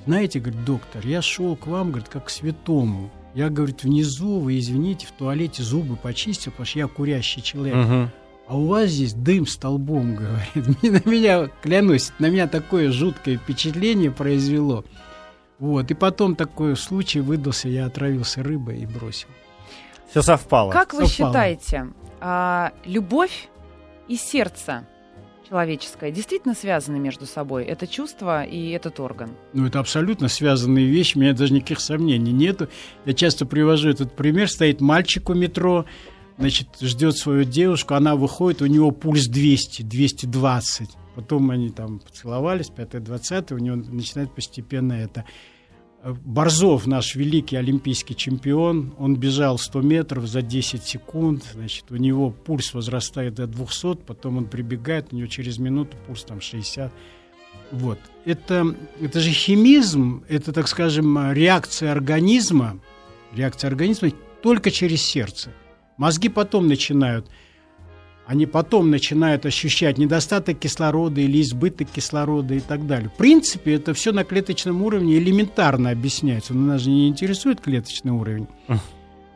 знаете, 0.06 0.38
говорит, 0.38 0.64
доктор, 0.64 1.04
я 1.06 1.22
шел 1.22 1.56
к 1.56 1.66
вам, 1.66 1.90
говорит, 1.90 2.08
как 2.08 2.26
к 2.26 2.30
святому. 2.30 3.10
Я, 3.34 3.48
говорит, 3.48 3.82
внизу, 3.82 4.38
вы 4.38 4.58
извините, 4.58 5.06
в 5.06 5.12
туалете 5.12 5.62
зубы 5.62 5.96
почистил, 5.96 6.52
потому 6.52 6.66
что 6.66 6.78
я 6.78 6.86
курящий 6.86 7.42
человек. 7.42 7.74
Мгм. 7.74 8.10
А 8.46 8.56
у 8.56 8.66
вас 8.66 8.90
здесь 8.90 9.14
дым 9.14 9.46
столбом, 9.46 10.16
говорит. 10.16 10.82
На 10.82 11.10
меня, 11.10 11.48
клянусь, 11.62 12.12
на 12.18 12.28
меня 12.28 12.46
такое 12.46 12.90
жуткое 12.90 13.38
впечатление 13.38 14.10
произвело. 14.10 14.84
Вот. 15.58 15.90
И 15.90 15.94
потом 15.94 16.36
такой 16.36 16.76
случай 16.76 17.20
выдался, 17.20 17.68
я 17.68 17.86
отравился 17.86 18.42
рыбой 18.42 18.80
и 18.80 18.86
бросил. 18.86 19.28
Все 20.10 20.22
совпало. 20.22 20.70
Как 20.70 20.92
вы 20.92 21.06
совпало. 21.06 21.30
считаете, 21.32 21.88
а, 22.20 22.72
любовь 22.84 23.48
и 24.08 24.16
сердце 24.16 24.86
человеческое 25.48 26.10
действительно 26.10 26.54
связаны 26.54 26.98
между 26.98 27.26
собой? 27.26 27.64
Это 27.64 27.86
чувство 27.86 28.44
и 28.44 28.70
этот 28.70 29.00
орган? 29.00 29.30
Ну, 29.52 29.66
это 29.66 29.80
абсолютно 29.80 30.28
связанные 30.28 30.86
вещи, 30.86 31.16
у 31.16 31.20
меня 31.20 31.32
даже 31.32 31.52
никаких 31.52 31.80
сомнений 31.80 32.32
нету. 32.32 32.68
Я 33.04 33.14
часто 33.14 33.46
привожу 33.46 33.88
этот 33.88 34.14
пример. 34.14 34.48
Стоит 34.50 34.80
мальчик 34.80 35.28
у 35.30 35.34
метро, 35.34 35.84
значит, 36.38 36.68
ждет 36.80 37.16
свою 37.16 37.44
девушку, 37.44 37.94
она 37.94 38.16
выходит, 38.16 38.62
у 38.62 38.66
него 38.66 38.90
пульс 38.90 39.26
200, 39.26 39.82
220. 39.82 40.90
Потом 41.14 41.50
они 41.50 41.70
там 41.70 42.00
поцеловались, 42.00 42.70
5-20, 42.74 43.54
у 43.54 43.58
него 43.58 43.76
начинает 43.76 44.34
постепенно 44.34 44.94
это. 44.94 45.24
Борзов, 46.04 46.86
наш 46.86 47.14
великий 47.14 47.56
олимпийский 47.56 48.14
чемпион, 48.14 48.94
он 48.98 49.16
бежал 49.16 49.56
100 49.56 49.80
метров 49.80 50.26
за 50.26 50.42
10 50.42 50.84
секунд, 50.84 51.44
значит, 51.54 51.90
у 51.90 51.96
него 51.96 52.30
пульс 52.30 52.74
возрастает 52.74 53.34
до 53.34 53.46
200, 53.46 54.02
потом 54.06 54.36
он 54.36 54.44
прибегает, 54.46 55.12
у 55.12 55.16
него 55.16 55.28
через 55.28 55.58
минуту 55.58 55.96
пульс 56.06 56.24
там 56.24 56.42
60. 56.42 56.92
Вот. 57.70 57.98
Это, 58.26 58.76
это 59.00 59.20
же 59.20 59.30
химизм, 59.30 60.24
это, 60.28 60.52
так 60.52 60.68
скажем, 60.68 61.32
реакция 61.32 61.92
организма, 61.92 62.78
реакция 63.32 63.68
организма 63.68 64.10
только 64.42 64.70
через 64.70 65.00
сердце. 65.00 65.52
Мозги 65.96 66.28
потом 66.28 66.66
начинают, 66.68 67.28
они 68.26 68.46
потом 68.46 68.90
начинают 68.90 69.46
ощущать 69.46 69.98
недостаток 69.98 70.58
кислорода 70.58 71.20
или 71.20 71.40
избыток 71.42 71.88
кислорода 71.90 72.54
и 72.54 72.60
так 72.60 72.86
далее. 72.86 73.10
В 73.10 73.16
принципе, 73.16 73.74
это 73.74 73.94
все 73.94 74.12
на 74.12 74.24
клеточном 74.24 74.82
уровне 74.82 75.18
элементарно 75.18 75.90
объясняется, 75.90 76.54
но 76.54 76.72
нас 76.72 76.80
же 76.82 76.90
не 76.90 77.08
интересует 77.08 77.60
клеточный 77.60 78.12
уровень. 78.12 78.48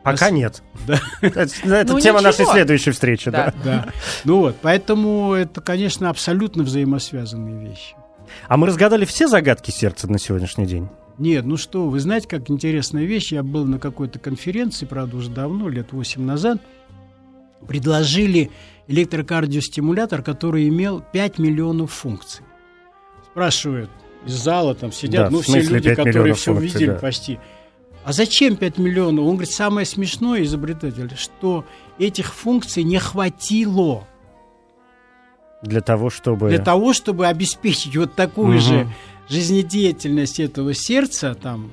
Пока 0.03 0.25
Нас- 0.25 0.33
нет. 0.33 0.63
Да. 0.87 0.99
Это, 1.21 1.41
это 1.41 1.93
Ну, 1.93 1.99
тема 1.99 2.21
нашей 2.21 2.41
ничего. 2.41 2.53
следующей 2.53 2.91
встречи, 2.91 3.29
да. 3.29 3.53
Да. 3.63 3.83
Да. 3.85 3.93
Ну 4.23 4.39
вот, 4.39 4.55
поэтому 4.61 5.33
это, 5.33 5.59
конечно, 5.59 6.09
абсолютно 6.09 6.63
взаимосвязанные 6.63 7.69
вещи. 7.69 7.95
А 8.47 8.55
мы 8.55 8.67
разгадали 8.67 9.03
все 9.03 9.27
загадки 9.27 9.71
сердца 9.71 10.09
на 10.09 10.17
сегодняшний 10.17 10.65
день? 10.65 10.87
Нет, 11.19 11.45
ну 11.45 11.57
что, 11.57 11.89
вы 11.89 11.99
знаете, 11.99 12.27
как 12.27 12.49
интересная 12.49 13.03
вещь. 13.03 13.33
Я 13.33 13.43
был 13.43 13.65
на 13.65 13.77
какой-то 13.77 14.19
конференции, 14.19 14.85
правда, 14.85 15.17
уже 15.17 15.29
давно, 15.29 15.67
лет 15.67 15.91
8 15.91 16.21
назад. 16.21 16.61
Предложили 17.67 18.49
электрокардиостимулятор, 18.87 20.21
который 20.23 20.67
имел 20.69 21.03
5 21.11 21.37
миллионов 21.37 21.91
функций. 21.91 22.43
Спрашивают 23.31 23.89
из 24.25 24.33
зала, 24.33 24.75
там 24.75 24.91
сидят, 24.93 25.25
Да, 25.25 25.29
ну, 25.29 25.41
все 25.41 25.61
люди, 25.61 25.93
5 25.93 25.97
которые 25.97 26.33
все 26.35 26.53
функций, 26.53 26.69
увидели 26.69 26.91
да. 26.91 26.99
почти. 26.99 27.39
А 28.05 28.13
зачем 28.13 28.55
5 28.55 28.77
миллионов? 28.77 29.25
Он 29.25 29.33
говорит, 29.33 29.51
самое 29.53 29.85
смешное, 29.85 30.43
изобретатель, 30.43 31.11
что 31.17 31.65
этих 31.99 32.33
функций 32.33 32.83
не 32.83 32.97
хватило 32.97 34.07
Для 35.61 35.81
того, 35.81 36.09
чтобы... 36.09 36.47
для 36.47 36.59
того, 36.59 36.93
чтобы 36.93 37.27
обеспечить 37.27 37.95
вот 37.97 38.15
такую 38.15 38.53
Мгм. 38.53 38.59
же 38.61 38.87
жизнедеятельность 39.29 40.39
этого 40.39 40.73
сердца, 40.73 41.35
там, 41.35 41.71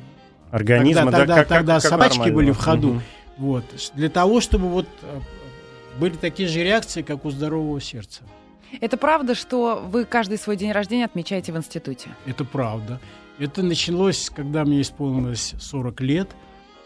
Организма, 0.53 1.11
Тогда- 1.11 1.19
да, 1.19 1.19
тогда- 1.19 1.35
как, 1.35 1.49
как- 1.49 1.59
тогда 1.59 1.75
как 1.75 1.83
собачки 1.90 2.19
нормально. 2.19 2.37
были 2.37 2.51
в 2.53 2.57
ходу. 2.59 2.88
Мгм. 2.95 3.03
вот, 3.38 3.64
для 3.95 4.09
того, 4.09 4.40
чтобы 4.40 4.69
вот 4.69 4.87
э, 5.03 5.21
были 5.99 6.14
такие 6.14 6.49
же 6.49 6.62
реакции, 6.62 7.03
как 7.03 7.25
у 7.25 7.31
здорового 7.31 7.81
сердца. 7.81 8.23
Это 8.81 8.97
правда, 8.97 9.35
что 9.35 9.85
вы 9.90 10.05
каждый 10.05 10.38
свой 10.38 10.57
день 10.57 10.73
рождения 10.73 11.05
отмечаете 11.05 11.53
в 11.53 11.57
институте? 11.57 12.11
Это 12.27 12.45
правда. 12.45 13.01
Это 13.38 13.62
началось, 13.62 14.31
когда 14.35 14.64
мне 14.64 14.81
исполнилось 14.81 15.55
40 15.61 16.01
лет. 16.01 16.31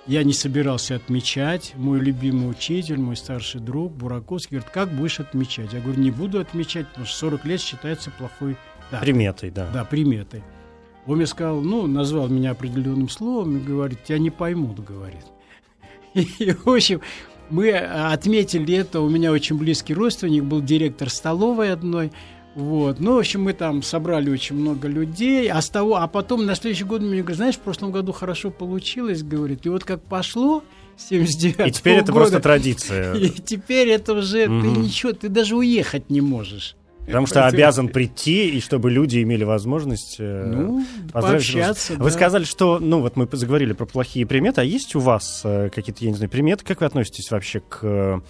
Я 0.06 0.24
не 0.24 0.32
собирался 0.32 0.96
отмечать. 0.96 1.72
Мой 1.76 2.00
любимый 2.00 2.50
учитель, 2.50 2.98
мой 2.98 3.14
старший 3.16 3.60
друг 3.60 3.92
Бураковский 3.92 4.56
говорит, 4.56 4.72
как 4.72 4.88
будешь 4.90 5.20
отмечать? 5.20 5.72
Я 5.72 5.80
говорю, 5.80 6.00
не 6.00 6.10
буду 6.10 6.40
отмечать, 6.40 6.88
потому 6.88 7.06
что 7.06 7.16
40 7.18 7.44
лет 7.44 7.60
считается 7.60 8.10
плохой 8.10 8.56
датой. 8.90 9.04
Приметой, 9.06 9.50
да. 9.50 9.68
Да, 9.72 9.84
приметой. 9.84 10.42
Он 11.10 11.16
мне 11.16 11.26
сказал, 11.26 11.60
ну, 11.60 11.88
назвал 11.88 12.28
меня 12.28 12.52
определенным 12.52 13.08
словом 13.08 13.56
и 13.56 13.60
говорит, 13.60 14.04
тебя 14.04 14.18
не 14.18 14.30
поймут, 14.30 14.78
говорит. 14.78 15.24
И, 16.14 16.52
в 16.52 16.68
общем, 16.68 17.00
мы 17.50 17.72
отметили 17.72 18.76
это. 18.76 19.00
У 19.00 19.08
меня 19.08 19.32
очень 19.32 19.58
близкий 19.58 19.92
родственник 19.92 20.44
был 20.44 20.62
директор 20.62 21.10
столовой 21.10 21.72
одной. 21.72 22.12
Вот. 22.54 23.00
Ну, 23.00 23.16
в 23.16 23.18
общем, 23.18 23.42
мы 23.42 23.54
там 23.54 23.82
собрали 23.82 24.30
очень 24.30 24.54
много 24.54 24.86
людей. 24.86 25.50
А, 25.50 25.60
с 25.60 25.68
того, 25.68 25.96
а 25.96 26.06
потом 26.06 26.46
на 26.46 26.54
следующий 26.54 26.84
год 26.84 27.02
мне 27.02 27.22
говорят, 27.22 27.38
знаешь, 27.38 27.56
в 27.56 27.60
прошлом 27.60 27.90
году 27.90 28.12
хорошо 28.12 28.52
получилось, 28.52 29.24
говорит. 29.24 29.66
И 29.66 29.68
вот 29.68 29.82
как 29.82 30.04
пошло 30.04 30.62
с 30.96 31.08
79 31.08 31.66
И 31.66 31.72
теперь 31.72 31.94
это 31.94 32.12
года, 32.12 32.20
просто 32.20 32.38
традиция. 32.38 33.14
И 33.16 33.30
теперь 33.30 33.88
это 33.88 34.12
уже, 34.12 34.44
ты 34.44 34.48
Мгм. 34.50 34.82
ничего, 34.82 35.12
ты 35.12 35.28
даже 35.28 35.56
уехать 35.56 36.08
не 36.08 36.20
можешь. 36.20 36.76
Потому 37.06 37.26
что 37.26 37.46
обязан 37.46 37.88
прийти, 37.88 38.50
и 38.50 38.60
чтобы 38.60 38.90
люди 38.90 39.22
имели 39.22 39.42
возможность... 39.44 40.16
э, 40.20 40.44
Ну, 40.54 40.84
пообщаться. 41.12 41.94
Вы 41.94 42.04
да. 42.04 42.10
сказали, 42.10 42.44
что, 42.44 42.78
ну 42.78 43.00
вот 43.00 43.16
мы 43.16 43.28
заговорили 43.32 43.72
про 43.72 43.84
плохие 43.86 44.26
приметы, 44.26 44.60
а 44.60 44.64
есть 44.64 44.94
у 44.94 45.00
вас 45.00 45.42
э, 45.44 45.70
какие-то, 45.74 46.04
я 46.04 46.10
не 46.10 46.16
знаю, 46.16 46.30
приметы? 46.30 46.64
Как 46.64 46.80
вы 46.80 46.86
относитесь 46.86 47.30
вообще 47.30 47.60
к, 47.60 47.80
э, 47.82 48.20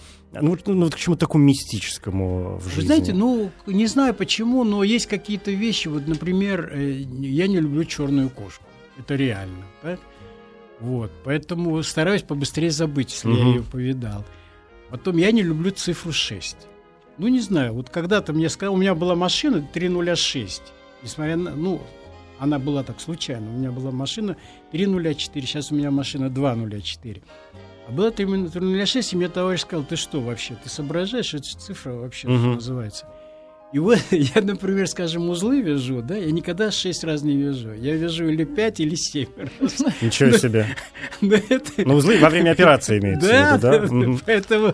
ну, 0.41 0.57
ну, 0.65 0.89
к 0.89 0.95
чему-то 0.95 1.19
такому 1.21 1.43
мистическому 1.43 2.57
в 2.57 2.63
жизни? 2.69 2.79
Вы 2.79 2.85
знаете, 2.87 3.13
ну, 3.13 3.51
не 3.67 3.85
знаю 3.85 4.13
почему, 4.15 4.63
но 4.63 4.83
есть 4.83 5.05
какие-то 5.07 5.51
вещи. 5.51 5.87
Вот, 5.87 6.07
например, 6.07 6.73
я 6.75 7.47
не 7.47 7.59
люблю 7.59 7.83
черную 7.83 8.29
кошку. 8.29 8.63
Это 8.97 9.15
реально, 9.15 9.65
так? 9.83 9.99
Вот, 10.79 11.11
поэтому 11.23 11.83
стараюсь 11.83 12.23
побыстрее 12.23 12.71
забыть, 12.71 13.11
если 13.11 13.29
я 13.29 13.35
Мгм. 13.43 13.53
ее 13.53 13.61
повидал. 13.63 14.25
Потом 14.89 15.17
я 15.17 15.31
не 15.31 15.43
люблю 15.43 15.69
цифру 15.71 16.11
6. 16.11 16.57
Ну, 17.21 17.27
не 17.27 17.39
знаю, 17.39 17.75
вот 17.75 17.91
когда-то 17.91 18.33
мне 18.33 18.49
сказал, 18.49 18.73
у 18.73 18.77
меня 18.77 18.95
была 18.95 19.13
машина 19.13 19.61
306. 19.61 20.63
Несмотря 21.03 21.35
на, 21.37 21.51
ну, 21.53 21.79
она 22.39 22.57
была 22.57 22.81
так 22.81 22.99
случайно. 22.99 23.47
У 23.47 23.59
меня 23.59 23.71
была 23.71 23.91
машина 23.91 24.37
304, 24.71 25.45
сейчас 25.45 25.71
у 25.71 25.75
меня 25.75 25.91
машина 25.91 26.31
204. 26.31 27.21
А 27.87 27.91
было 27.91 28.09
306, 28.09 29.13
и 29.13 29.17
мне 29.17 29.29
товарищ 29.29 29.61
сказал, 29.61 29.85
ты 29.85 29.97
что 29.97 30.19
вообще, 30.19 30.55
ты 30.63 30.69
соображаешь, 30.69 31.35
это 31.35 31.47
же 31.47 31.57
цифра 31.57 31.93
вообще 31.93 32.27
Мгм. 32.27 32.53
называется. 32.55 33.05
И 33.73 33.79
вот 33.79 33.99
я, 34.11 34.41
например, 34.41 34.85
скажем, 34.87 35.29
узлы 35.29 35.61
вяжу, 35.61 36.01
да, 36.01 36.15
я 36.17 36.29
никогда 36.31 36.71
6 36.71 37.03
раз 37.05 37.21
не 37.21 37.37
вяжу. 37.37 37.73
Я 37.73 37.95
вяжу 37.95 38.27
или 38.27 38.43
5, 38.43 38.79
или 38.81 38.95
7 38.95 39.27
раз. 39.61 39.79
Ничего 40.01 40.31
себе. 40.37 40.65
Но 41.21 41.35
это- 41.35 41.71
Ну, 41.77 41.95
узлы 41.95 42.17
во 42.19 42.29
время 42.29 42.51
операции 42.51 42.99
имеется 42.99 43.27
в 43.27 43.61
Да, 43.61 43.77
виду, 43.77 44.13
да? 44.17 44.19
Поэтому... 44.25 44.73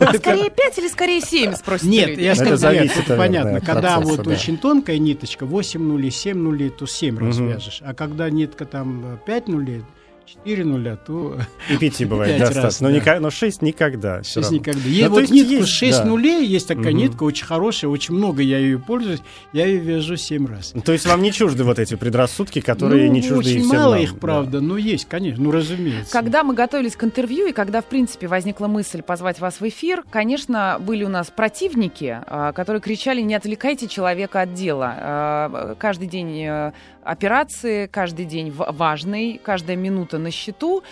А 0.00 0.14
скорее 0.14 0.50
5 0.50 0.78
или 0.78 0.88
скорее 0.88 1.20
7, 1.20 1.54
спросите 1.54 1.90
Нет, 1.90 2.08
люди? 2.10 2.20
я 2.20 2.32
Это 2.32 2.40
скажу, 2.40 2.56
зависит, 2.56 2.96
нет, 2.96 3.04
это 3.06 3.16
понятно. 3.16 3.60
Когда 3.60 3.96
процесса, 3.96 4.16
вот 4.16 4.26
да. 4.26 4.30
очень 4.32 4.58
тонкая 4.58 4.98
ниточка, 4.98 5.46
8 5.46 5.80
нулей, 5.82 6.10
7 6.10 6.36
нулей, 6.36 6.68
то 6.70 6.86
7 6.86 7.18
раз 7.18 7.38
вяжешь. 7.38 7.80
А 7.82 7.94
когда 7.94 8.28
нитка 8.28 8.66
там 8.66 9.18
5 9.24 9.48
нулей, 9.48 9.82
4 10.26 10.64
нуля, 10.64 10.96
то 10.96 11.36
И 11.70 11.76
пяти 11.76 12.04
бывает 12.04 12.32
Пять 12.32 12.40
раз, 12.40 12.54
достаточно. 12.54 12.88
Но, 12.88 12.94
да. 12.94 13.00
ника- 13.00 13.20
но 13.20 13.30
шесть 13.30 13.62
никогда. 13.62 14.22
всё 14.22 14.40
6 14.40 14.44
равно. 14.50 14.58
никогда. 14.58 14.80
Ну, 14.84 14.88
Есть 14.90 15.04
то 15.06 15.10
вот 15.10 15.20
есть 15.20 15.32
нитку 15.32 15.52
есть, 15.54 15.68
6 15.68 15.98
да. 15.98 16.04
нулей, 16.04 16.46
есть 16.46 16.68
такая 16.68 16.90
Мгм. 16.92 16.96
нитка, 16.96 17.22
очень 17.24 17.44
хорошая, 17.46 17.90
очень 17.90 18.14
много 18.14 18.42
я 18.42 18.58
ее 18.58 18.78
пользуюсь, 18.78 19.20
я 19.52 19.66
ее 19.66 19.78
вяжу 19.80 20.16
7 20.16 20.46
раз. 20.46 20.72
Ну, 20.74 20.80
То 20.80 20.92
есть 20.92 21.06
вам 21.06 21.22
не 21.22 21.32
чужды 21.32 21.64
вот 21.64 21.78
эти 21.78 21.94
предрассудки, 21.94 22.60
которые 22.60 23.06
ну, 23.08 23.12
не 23.14 23.22
чужды 23.22 23.34
и 23.50 23.56
очень 23.56 23.64
всем 23.68 23.78
мало 23.80 23.94
нам, 23.94 24.02
их, 24.04 24.12
да. 24.14 24.18
правда, 24.18 24.60
но 24.60 24.76
есть, 24.76 25.06
конечно, 25.08 25.42
ну 25.42 25.50
разумеется. 25.50 26.12
Когда 26.12 26.42
мы 26.44 26.54
готовились 26.54 26.96
к 26.96 27.04
интервью 27.04 27.46
и 27.48 27.52
когда, 27.52 27.80
в 27.82 27.86
принципе, 27.86 28.26
возникла 28.26 28.66
мысль 28.68 29.02
позвать 29.02 29.40
вас 29.40 29.60
в 29.60 29.68
эфир, 29.68 30.02
конечно, 30.10 30.78
были 30.80 31.04
у 31.04 31.08
нас 31.08 31.30
противники, 31.34 32.18
а, 32.26 32.52
которые 32.52 32.80
кричали 32.80 33.20
«не 33.20 33.34
отвлекайте 33.34 33.88
человека 33.88 34.40
от 34.42 34.54
дела». 34.54 34.94
А, 34.96 35.74
Каждый 35.78 36.06
день 36.08 36.44
э, 36.46 36.72
операции, 37.02 37.86
каждый 37.86 38.24
день 38.24 38.50
важный, 38.50 39.40
каждая 39.42 39.76
минута 39.76 40.18
на 40.18 40.30
счету. 40.30 40.82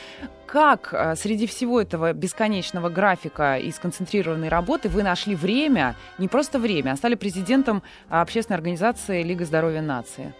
Как 0.46 0.92
а, 0.92 1.14
среди 1.14 1.46
всего 1.46 1.80
этого 1.80 2.12
бесконечного 2.12 2.88
графика 2.88 3.56
и 3.56 3.70
сконцентрированной 3.70 4.48
работы 4.48 4.88
вы 4.88 5.02
нашли 5.02 5.34
время, 5.34 5.96
не 6.18 6.28
просто 6.28 6.58
время, 6.58 6.92
а 6.92 6.96
стали 6.96 7.14
президентом 7.14 7.82
а, 8.08 8.22
общественной 8.22 8.56
организации 8.56 9.22
Лига 9.22 9.44
здоровья 9.44 9.82
нации? 9.82 10.34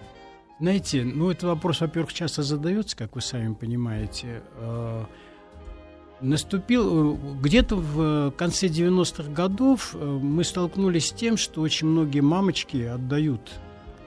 Знаете, 0.59 1.05
ну, 1.05 1.31
этот 1.31 1.45
вопрос, 1.45 1.81
во-первых, 1.81 2.13
часто 2.13 2.43
задается, 2.43 2.97
как 2.97 3.15
вы 3.15 3.23
сами 3.23 3.55
понимаете. 3.55 4.43
Э, 4.57 5.05
Наступил 6.21 7.15
э, 7.15 7.19
где-то 7.41 7.77
в 7.77 8.31
конце 8.33 8.67
90-х 8.67 9.33
годов 9.33 9.95
э, 9.95 10.05
мы 10.05 10.45
столкнулись 10.45 11.09
с 11.09 11.13
тем, 11.13 11.39
что 11.39 11.63
очень 11.63 11.87
многие 11.87 12.21
мамочки 12.21 12.83
отдают 12.83 13.41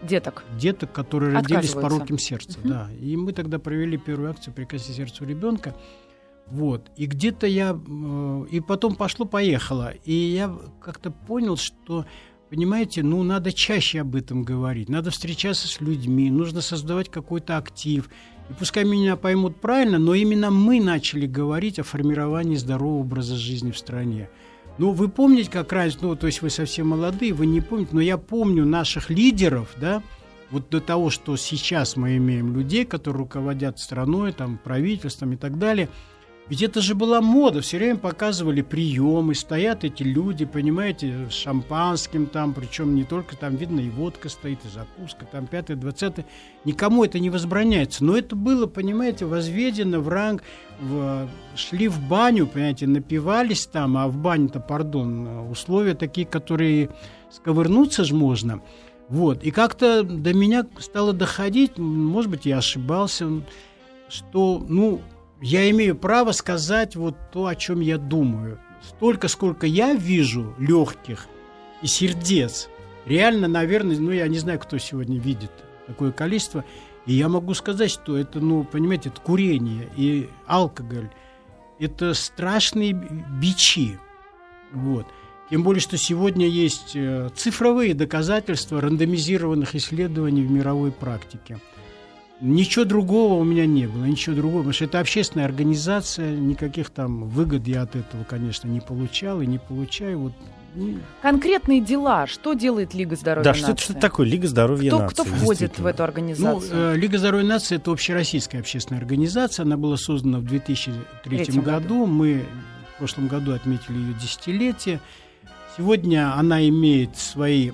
Деток. 0.07 0.43
деток, 0.57 0.91
которые 0.91 1.33
родились 1.33 1.71
с 1.71 1.73
пороком 1.73 2.17
сердца. 2.17 2.59
Мгм. 2.59 2.69
Да. 2.69 2.89
И 2.99 3.15
мы 3.15 3.31
тогда 3.33 3.59
провели 3.59 3.97
первую 3.97 4.31
акцию 4.31 4.53
«Прикоснись 4.53 4.95
сердцу 4.97 5.25
ребенка». 5.25 5.75
Вот. 6.47 6.91
И 6.97 7.05
где-то 7.05 7.47
я... 7.47 7.73
э, 7.87 8.45
И 8.51 8.59
потом 8.59 8.95
пошло-поехало. 8.95 9.93
И 10.03 10.13
я 10.13 10.53
как-то 10.81 11.09
понял, 11.09 11.55
что, 11.55 12.05
понимаете, 12.49 13.01
ну, 13.01 13.23
надо 13.23 13.53
чаще 13.53 14.01
об 14.01 14.15
этом 14.15 14.43
говорить. 14.43 14.89
Надо 14.89 15.09
встречаться 15.09 15.67
с 15.67 15.79
людьми, 15.79 16.29
нужно 16.29 16.61
создавать 16.61 17.09
какой-то 17.09 17.57
актив. 17.57 18.09
И 18.49 18.53
пускай 18.53 18.83
меня 18.83 19.15
поймут 19.15 19.61
правильно, 19.61 19.99
но 19.99 20.13
именно 20.13 20.51
мы 20.51 20.81
начали 20.81 21.25
говорить 21.27 21.79
о 21.79 21.83
формировании 21.83 22.55
здорового 22.55 22.99
образа 22.99 23.37
жизни 23.37 23.71
в 23.71 23.77
стране. 23.77 24.29
Ну, 24.77 24.91
вы 24.91 25.07
помните, 25.07 25.51
как 25.51 25.71
раньше, 25.71 25.99
ну, 26.01 26.15
то 26.15 26.27
есть 26.27 26.41
вы 26.41 26.49
совсем 26.49 26.87
молодые, 26.87 27.33
вы 27.33 27.45
не 27.45 27.61
помните, 27.61 27.91
но 27.93 28.01
я 28.01 28.17
помню 28.17 28.65
наших 28.65 29.09
лидеров, 29.11 29.69
да, 29.79 30.01
вот 30.49 30.69
до 30.69 30.81
того, 30.81 31.09
что 31.09 31.35
сейчас 31.35 31.95
мы 31.95 32.17
имеем 32.17 32.55
людей, 32.55 32.85
которые 32.85 33.21
руководят 33.21 33.79
страной, 33.79 34.33
там, 34.33 34.59
правительством 34.63 35.33
и 35.33 35.35
так 35.35 35.57
далее. 35.57 35.89
Ведь 36.49 36.61
это 36.61 36.81
же 36.81 36.93
была 36.93 37.21
мода, 37.21 37.61
все 37.61 37.77
время 37.77 37.97
показывали 37.97 38.61
приемы, 38.61 39.33
стоят 39.33 39.85
эти 39.85 40.03
люди, 40.03 40.43
понимаете, 40.43 41.27
с 41.29 41.33
шампанским 41.33 42.25
там, 42.25 42.53
причем 42.53 42.95
не 42.95 43.05
только 43.05 43.37
там 43.37 43.55
видно 43.55 43.79
и 43.79 43.89
водка 43.89 44.27
стоит, 44.27 44.59
и 44.65 44.67
закуска, 44.67 45.25
там 45.25 45.47
пятое, 45.47 45.77
двадцатое. 45.77 46.25
Никому 46.65 47.05
это 47.05 47.17
не 47.19 47.29
возбраняется. 47.29 48.03
Но 48.03 48.17
это 48.17 48.35
было, 48.35 48.67
понимаете, 48.67 49.25
возведено 49.25 50.01
в 50.01 50.09
ранг, 50.09 50.43
в- 50.81 51.29
шли 51.55 51.87
в 51.87 51.99
баню, 52.09 52.45
понимаете, 52.45 52.87
напивались 52.87 53.65
там, 53.65 53.95
а 53.95 54.09
в 54.09 54.17
бане-то, 54.17 54.59
пардон, 54.59 55.49
условия 55.49 55.95
такие, 55.95 56.27
которые 56.27 56.89
сковырнуться 57.31 58.03
же 58.03 58.15
можно. 58.15 58.61
Вот. 59.07 59.43
И 59.43 59.51
как-то 59.51 60.03
до 60.03 60.33
меня 60.33 60.67
стало 60.79 61.13
доходить, 61.13 61.77
может 61.77 62.29
быть, 62.29 62.45
я 62.45 62.57
ошибался, 62.57 63.29
что, 64.09 64.63
ну, 64.67 65.01
я 65.43 65.69
имею 65.71 65.97
право 65.97 66.31
сказать 66.31 66.95
вот 66.95 67.15
то, 67.31 67.47
о 67.47 67.55
чем 67.55 67.81
я 67.81 67.97
думаю. 67.97 68.59
Столько, 68.81 69.27
сколько 69.27 69.67
я 69.67 69.93
вижу 69.93 70.55
легких 70.57 71.27
и 71.81 71.87
сердец, 71.87 72.69
реально, 73.05 73.49
наверное, 73.49 73.99
ну, 73.99 74.11
я 74.11 74.27
не 74.29 74.39
знаю, 74.39 74.57
кто 74.59 74.77
сегодня 74.77 75.19
видит 75.19 75.51
такое 75.85 76.13
количество, 76.13 76.63
и 77.05 77.13
я 77.13 77.27
могу 77.27 77.53
сказать, 77.55 77.91
что 77.91 78.17
это, 78.17 78.39
ну, 78.39 78.63
понимаете, 78.63 79.09
это 79.09 79.19
курение 79.19 79.89
и 79.97 80.29
алкоголь, 80.47 81.09
это 81.77 82.13
страшные 82.13 82.93
бичи, 82.93 83.99
вот. 84.71 85.05
Тем 85.49 85.63
более, 85.63 85.81
что 85.81 85.97
сегодня 85.97 86.47
есть 86.47 86.95
э, 86.95 87.29
цифровые 87.35 87.93
доказательства 87.93 88.79
рандомизированных 88.79 89.75
исследований 89.75 90.43
в 90.43 90.51
мировой 90.51 90.93
практике. 90.93 91.59
Ничего 92.43 92.83
другого 92.83 93.35
у 93.35 93.45
меня 93.45 93.65
не 93.65 93.87
было, 93.87 94.03
ничего 94.03 94.35
другого, 94.35 94.59
потому 94.59 94.73
что 94.73 94.83
это 94.83 94.99
общественная 94.99 95.45
организация, 95.45 96.35
никаких 96.35 96.89
там 96.89 97.23
выгод 97.29 97.65
я 97.67 97.83
от 97.83 97.95
этого, 97.95 98.25
конечно, 98.25 98.67
не 98.67 98.81
получал 98.81 99.41
и 99.41 99.47
не 99.47 99.59
получаю. 99.59 100.19
Вот 100.19 100.33
Конкретные 101.21 101.79
дела. 101.79 102.27
Что 102.27 102.53
делает 102.53 102.93
Лига 102.93 103.15
здоровья 103.15 103.43
да, 103.43 103.51
нации? 103.51 103.65
Да, 103.71 103.77
что, 103.77 103.93
что 103.93 103.93
такое 103.93 104.27
Лига 104.27 104.47
здоровья 104.47 104.89
кто, 104.89 104.99
нации? 104.99 105.13
Кто 105.13 105.23
входит 105.23 105.79
в 105.79 105.85
эту 105.85 106.03
организацию? 106.03 106.75
Ну, 106.75 106.93
э, 106.93 106.97
Лига 106.97 107.17
здоровья 107.17 107.45
нации– 107.45 107.75
это 107.77 107.91
общероссийская 107.91 108.59
общественная 108.59 108.99
организация. 108.99 109.63
Она 109.63 109.77
была 109.77 109.97
создана 109.97 110.39
в 110.39 110.43
2003 110.43 111.37
году. 111.37 111.61
году. 111.61 112.05
Мы 112.07 112.43
в 112.95 112.97
прошлом 112.97 113.27
году 113.27 113.53
отметили 113.53 113.97
ее 113.97 114.13
десятилетие. 114.15 114.99
Сегодня 115.77 116.37
она 116.37 116.67
имеет 116.67 117.15
свои, 117.17 117.69
э, 117.69 117.73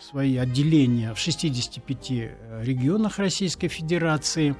свои 0.00 0.36
отделения 0.36 1.14
в 1.14 1.18
65 1.18 2.10
регионах 2.62 3.18
Российской 3.18 3.68
Федерации. 3.68 4.54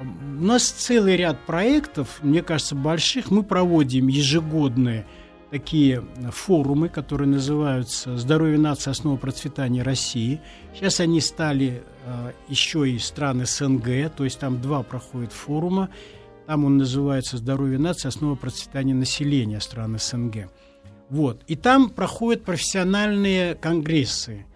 У 0.00 0.44
нас 0.44 0.68
целый 0.70 1.16
ряд 1.16 1.38
проектов, 1.46 2.20
мне 2.22 2.42
кажется, 2.42 2.74
больших. 2.74 3.30
Мы 3.30 3.42
проводим 3.42 4.08
ежегодные 4.08 5.06
такие 5.50 6.04
форумы, 6.30 6.88
которые 6.88 7.28
называются 7.28 8.16
«Здоровье 8.16 8.58
нации. 8.58 8.90
Основа 8.90 9.16
процветания 9.16 9.82
России». 9.82 10.40
Сейчас 10.74 11.00
они 11.00 11.20
стали 11.20 11.82
э, 12.06 12.32
еще 12.48 12.88
и 12.88 12.98
стран 12.98 13.44
СНГ, 13.44 14.10
то 14.16 14.24
есть 14.24 14.38
там 14.38 14.60
два 14.60 14.82
проходят 14.82 15.32
форума. 15.32 15.90
Там 16.46 16.64
он 16.64 16.78
называется 16.78 17.36
«Здоровье 17.36 17.78
нации. 17.78 18.08
Основа 18.08 18.36
процветания 18.36 18.94
населения 18.94 19.60
стран 19.60 19.98
СНГ». 19.98 20.48
Вот. 21.10 21.42
И 21.46 21.56
там 21.56 21.90
проходят 21.90 22.44
профессиональные 22.44 23.54
конгрессы, 23.56 24.46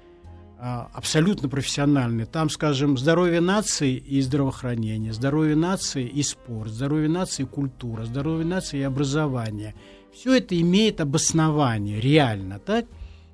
э, 0.59 0.85
абсолютно 0.93 1.49
профессиональные. 1.49 2.27
Там, 2.27 2.49
скажем, 2.49 2.97
здоровье 2.97 3.41
нации 3.41 3.97
и 3.97 4.21
здравоохранение, 4.23 5.13
здоровье 5.13 5.57
нации 5.57 6.07
и 6.07 6.23
спорт, 6.23 6.71
здоровье 6.71 7.11
нации 7.11 7.43
и 7.43 7.47
культура, 7.47 8.05
здоровье 8.05 8.47
нации 8.47 8.79
и 8.79 8.83
образование– 8.83 9.75
все 10.15 10.35
это 10.35 10.59
имеет 10.61 11.01
обоснование, 11.01 12.01
реально, 12.01 12.59
так? 12.61 12.87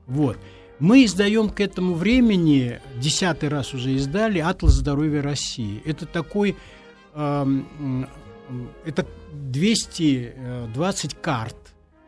Вот. 0.06 0.38
Мы 0.78 1.04
издаем 1.04 1.50
к 1.50 1.60
этому 1.60 1.94
времени, 1.94 2.80
десятый 2.96 3.50
раз 3.50 3.74
уже 3.74 3.92
издали, 3.92 4.38
«Атлас 4.38 4.72
здоровья 4.72 5.20
России». 5.20 5.82
Это 5.84 6.06
такой, 6.06 6.56
э, 7.12 7.46
это 8.86 9.06
220 9.32 11.14
карт 11.20 11.56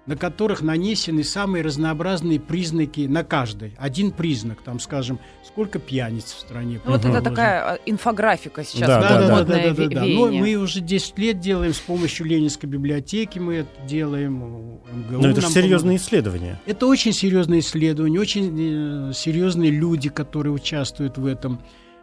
на 0.06 0.16
которых 0.16 0.62
нанесены 0.62 1.22
самые 1.22 1.62
разнообразные 1.62 2.40
признаки 2.40 3.06
на 3.06 3.22
каждой. 3.22 3.74
Один 3.78 4.10
признак, 4.10 4.60
там, 4.62 4.80
скажем, 4.80 5.20
сколько 5.46 5.78
пьяниц 5.78 6.24
в 6.24 6.40
стране. 6.40 6.80
Ну, 6.84 6.92
вот 6.92 7.04
это 7.04 7.20
такая 7.20 7.74
а, 7.74 7.78
инфографика 7.86 8.64
сейчас. 8.64 8.88
Да, 8.88 9.00
да, 9.00 9.18
да, 9.18 9.44
да, 9.44 9.44
да, 9.44 9.74
да, 9.74 9.88
да. 9.88 10.04
Но 10.04 10.26
мы 10.32 10.54
уже 10.56 10.80
10 10.80 11.18
лет 11.18 11.38
делаем 11.38 11.72
с 11.72 11.78
помощью 11.78 12.26
Ленинской 12.26 12.68
библиотеки, 12.68 13.38
мы 13.38 13.54
это 13.56 13.86
делаем. 13.86 14.80
МГУ 14.92 15.22
Но 15.22 15.28
это 15.28 15.40
же 15.40 15.48
серьезные 15.48 15.98
исследования. 15.98 16.60
Это 16.66 16.86
очень 16.86 17.12
серьезные 17.12 17.60
исследования, 17.60 18.18
очень 18.18 19.10
э, 19.10 19.12
серьезные 19.12 19.70
люди, 19.70 20.08
которые 20.08 20.52
участвуют 20.52 21.16
в 21.16 21.26
этом. 21.26 21.60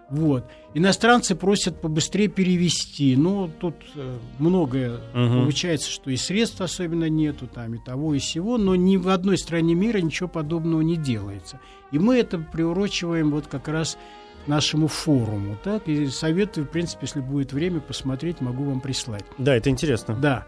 Вот. 0.10 0.46
Иностранцы 0.74 1.36
просят 1.36 1.82
побыстрее 1.82 2.28
перевести. 2.28 3.16
Ну, 3.16 3.50
тут 3.60 3.76
э, 3.96 4.18
многое 4.40 4.96
угу. 5.14 5.42
получается, 5.42 5.90
что 5.90 6.10
и 6.10 6.16
средств 6.16 6.62
особенно 6.62 7.10
нету, 7.10 7.48
там, 7.48 7.76
и 7.76 7.78
того, 7.78 8.14
и 8.14 8.20
всего, 8.20 8.58
но 8.58 8.76
ни 8.76 8.98
в 8.98 9.10
одной 9.10 9.38
стране 9.38 9.76
мира 9.76 10.00
ничего 10.00 10.28
подобного 10.28 10.82
не 10.82 10.96
делается. 10.96 11.60
И 11.92 12.00
мы 12.00 12.18
это 12.18 12.40
приурочиваем 12.40 13.32
вот 13.32 13.48
как 13.48 13.68
раз 13.68 13.98
к 14.46 14.48
нашему 14.48 14.88
форуму. 14.88 15.58
Так? 15.64 15.88
И 15.88 16.08
советую, 16.08 16.66
в 16.66 16.70
принципе, 16.70 17.02
если 17.04 17.22
будет 17.22 17.54
время, 17.54 17.80
посмотреть, 17.80 18.42
могу 18.42 18.64
вам 18.64 18.82
прислать. 18.82 19.26
Да, 19.38 19.56
это 19.56 19.70
интересно. 19.70 20.16
Да. 20.16 20.46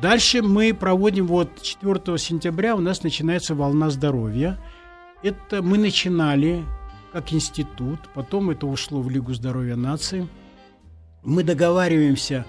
Дальше 0.00 0.42
мы 0.42 0.74
проводим, 0.74 1.26
вот 1.26 1.62
4 1.62 2.18
сентября 2.18 2.74
у 2.74 2.80
нас 2.80 3.02
начинается 3.02 3.54
волна 3.54 3.90
здоровья. 3.90 4.58
Это 5.22 5.62
мы 5.62 5.78
начинали 5.78 6.64
как 7.14 7.32
институт, 7.32 8.00
потом 8.12 8.50
это 8.50 8.66
ушло 8.66 9.00
в 9.00 9.08
Лигу 9.08 9.32
здоровья 9.34 9.76
нации. 9.76 10.26
Мы 11.22 11.44
договариваемся 11.44 12.44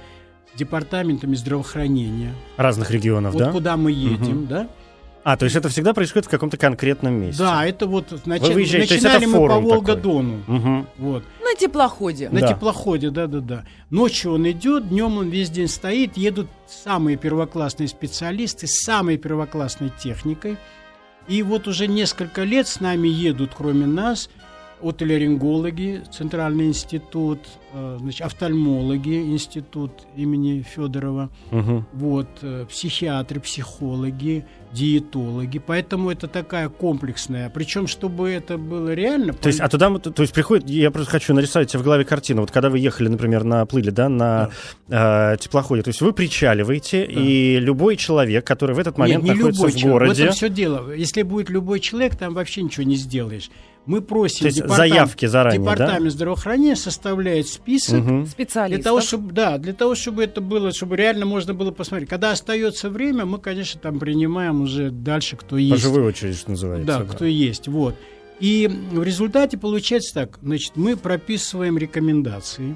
с 0.51 0.57
департаментами 0.57 1.35
здравоохранения. 1.35 2.33
Разных 2.57 2.89
регионов, 2.89 3.33
вот 3.35 3.43
да? 3.43 3.51
куда 3.51 3.77
мы 3.77 3.91
едем, 3.91 4.39
угу. 4.39 4.45
да? 4.47 4.67
А, 5.23 5.37
то 5.37 5.45
есть 5.45 5.55
это 5.55 5.69
всегда 5.69 5.93
происходит 5.93 6.25
в 6.25 6.29
каком-то 6.29 6.57
конкретном 6.57 7.13
месте? 7.13 7.43
Да, 7.43 7.63
это 7.63 7.85
вот 7.85 8.25
нач... 8.25 8.41
начинали 8.41 9.27
мы 9.27 9.47
по 9.47 9.59
Волгодону. 9.59 10.41
Угу. 10.47 10.85
Вот. 10.97 11.23
На 11.43 11.53
теплоходе. 11.53 12.29
На 12.29 12.39
да. 12.39 12.53
теплоходе, 12.53 13.11
да-да-да. 13.11 13.65
Ночью 13.91 14.33
он 14.33 14.49
идет, 14.49 14.89
днем 14.89 15.19
он 15.19 15.29
весь 15.29 15.51
день 15.51 15.67
стоит, 15.67 16.17
едут 16.17 16.47
самые 16.67 17.17
первоклассные 17.17 17.87
специалисты 17.87 18.65
с 18.65 18.83
самой 18.83 19.17
первоклассной 19.17 19.91
техникой. 19.99 20.57
И 21.27 21.43
вот 21.43 21.67
уже 21.67 21.87
несколько 21.87 22.43
лет 22.43 22.67
с 22.67 22.79
нами 22.79 23.07
едут, 23.07 23.51
кроме 23.55 23.85
нас, 23.85 24.29
отоларингологи, 24.81 26.03
Центральный 26.11 26.67
институт, 26.67 27.39
э, 27.73 27.97
значит, 27.99 28.21
офтальмологи, 28.21 29.31
институт 29.31 29.91
имени 30.15 30.61
Федорова, 30.61 31.29
угу. 31.51 31.85
вот, 31.93 32.27
э, 32.41 32.65
психиатры, 32.69 33.39
психологи, 33.39 34.45
диетологи. 34.71 35.59
Поэтому 35.59 36.11
это 36.11 36.27
такая 36.27 36.69
комплексная. 36.69 37.49
Причем, 37.49 37.87
чтобы 37.87 38.29
это 38.29 38.57
было 38.57 38.93
реально... 38.93 39.33
То 39.33 39.47
есть, 39.47 39.59
а 39.59 39.69
туда, 39.69 39.89
то 39.97 40.21
есть 40.21 40.33
приходит, 40.33 40.69
я 40.69 40.91
просто 40.91 41.11
хочу 41.11 41.33
нарисовать 41.33 41.71
себе 41.71 41.79
в 41.79 41.83
голове 41.83 42.03
картину. 42.03 42.41
Вот 42.41 42.51
когда 42.51 42.69
вы 42.69 42.79
ехали, 42.79 43.07
например, 43.07 43.43
на 43.43 43.65
плыли, 43.65 43.89
да, 43.89 44.09
на 44.09 44.49
да. 44.87 45.33
Э, 45.33 45.37
теплоходе, 45.37 45.81
то 45.81 45.89
есть 45.89 46.01
вы 46.01 46.11
причаливаете, 46.13 47.05
да. 47.05 47.21
и 47.21 47.57
любой 47.59 47.95
человек, 47.95 48.45
который 48.45 48.75
в 48.75 48.79
этот 48.79 48.97
момент 48.97 49.23
Нет, 49.23 49.33
не 49.33 49.37
находится 49.37 49.67
любой 49.67 49.81
в 49.81 49.83
городе... 49.83 50.13
В 50.13 50.19
этом 50.19 50.35
все 50.35 50.49
дело. 50.49 50.91
Если 50.93 51.21
будет 51.21 51.49
любой 51.49 51.79
человек, 51.79 52.15
там 52.15 52.33
вообще 52.33 52.61
ничего 52.61 52.83
не 52.83 52.95
сделаешь. 52.95 53.49
Мы 53.85 54.01
просим 54.01 54.39
То 54.39 54.45
есть 54.45 54.57
департамент, 54.57 54.93
заявки 54.93 55.25
заранее, 55.27 55.61
департамент 55.61 56.03
да? 56.05 56.09
здравоохранения 56.09 56.75
составляет 56.75 57.47
список 57.47 58.03
угу. 58.03 58.25
специалистов. 58.25 58.81
Для 58.81 58.83
того, 58.83 59.01
чтобы, 59.01 59.31
да, 59.31 59.57
для 59.57 59.73
того, 59.73 59.95
чтобы 59.95 60.23
это 60.23 60.41
было, 60.41 60.71
чтобы 60.71 60.95
реально 60.95 61.25
можно 61.25 61.53
было 61.53 61.71
посмотреть. 61.71 62.09
Когда 62.09 62.31
остается 62.31 62.89
время, 62.89 63.25
мы, 63.25 63.37
конечно, 63.37 63.79
там 63.79 63.99
принимаем 63.99 64.61
уже 64.61 64.89
дальше, 64.89 65.37
кто 65.37 65.57
есть. 65.57 65.71
По 65.71 65.77
живой 65.77 66.07
очереди, 66.07 66.35
что 66.35 66.51
называется. 66.51 66.87
Да, 66.87 66.99
да, 66.99 67.05
кто 67.05 67.25
есть. 67.25 67.67
Вот. 67.67 67.95
И 68.39 68.69
в 68.91 69.03
результате 69.03 69.57
получается 69.57 70.13
так, 70.13 70.39
значит, 70.41 70.73
мы 70.75 70.97
прописываем 70.97 71.77
рекомендации, 71.77 72.75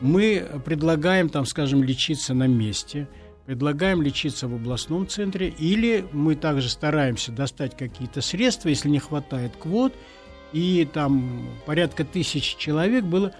мы 0.00 0.46
предлагаем, 0.64 1.28
там, 1.28 1.46
скажем, 1.46 1.82
лечиться 1.82 2.32
на 2.32 2.46
месте, 2.46 3.06
предлагаем 3.44 4.00
лечиться 4.00 4.48
в 4.48 4.54
областном 4.54 5.06
центре, 5.06 5.48
или 5.48 6.06
мы 6.12 6.36
также 6.36 6.70
стараемся 6.70 7.32
достать 7.32 7.76
какие-то 7.76 8.22
средства, 8.22 8.70
если 8.70 8.88
не 8.88 8.98
хватает 8.98 9.52
квот, 9.60 9.92
и 10.54 10.88
там 10.90 11.48
порядка 11.66 12.04
тысяч 12.04 12.56
человек 12.56 13.04
было 13.04 13.32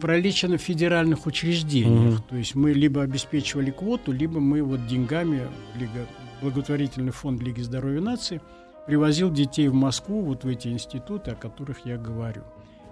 пролечено 0.00 0.56
в 0.56 0.62
федеральных 0.62 1.26
учреждениях. 1.26 2.20
Mm-hmm. 2.20 2.28
То 2.30 2.36
есть 2.36 2.54
мы 2.54 2.72
либо 2.72 3.02
обеспечивали 3.02 3.70
квоту, 3.70 4.10
либо 4.10 4.40
мы 4.40 4.62
вот 4.62 4.86
деньгами, 4.86 5.42
Лига, 5.78 6.06
благотворительный 6.40 7.12
фонд 7.12 7.42
Лиги 7.42 7.60
здоровья 7.60 8.00
нации 8.00 8.40
привозил 8.86 9.30
детей 9.30 9.68
в 9.68 9.74
Москву, 9.74 10.22
вот 10.22 10.44
в 10.44 10.48
эти 10.48 10.68
институты, 10.68 11.32
о 11.32 11.34
которых 11.34 11.84
я 11.84 11.98
говорю. 11.98 12.42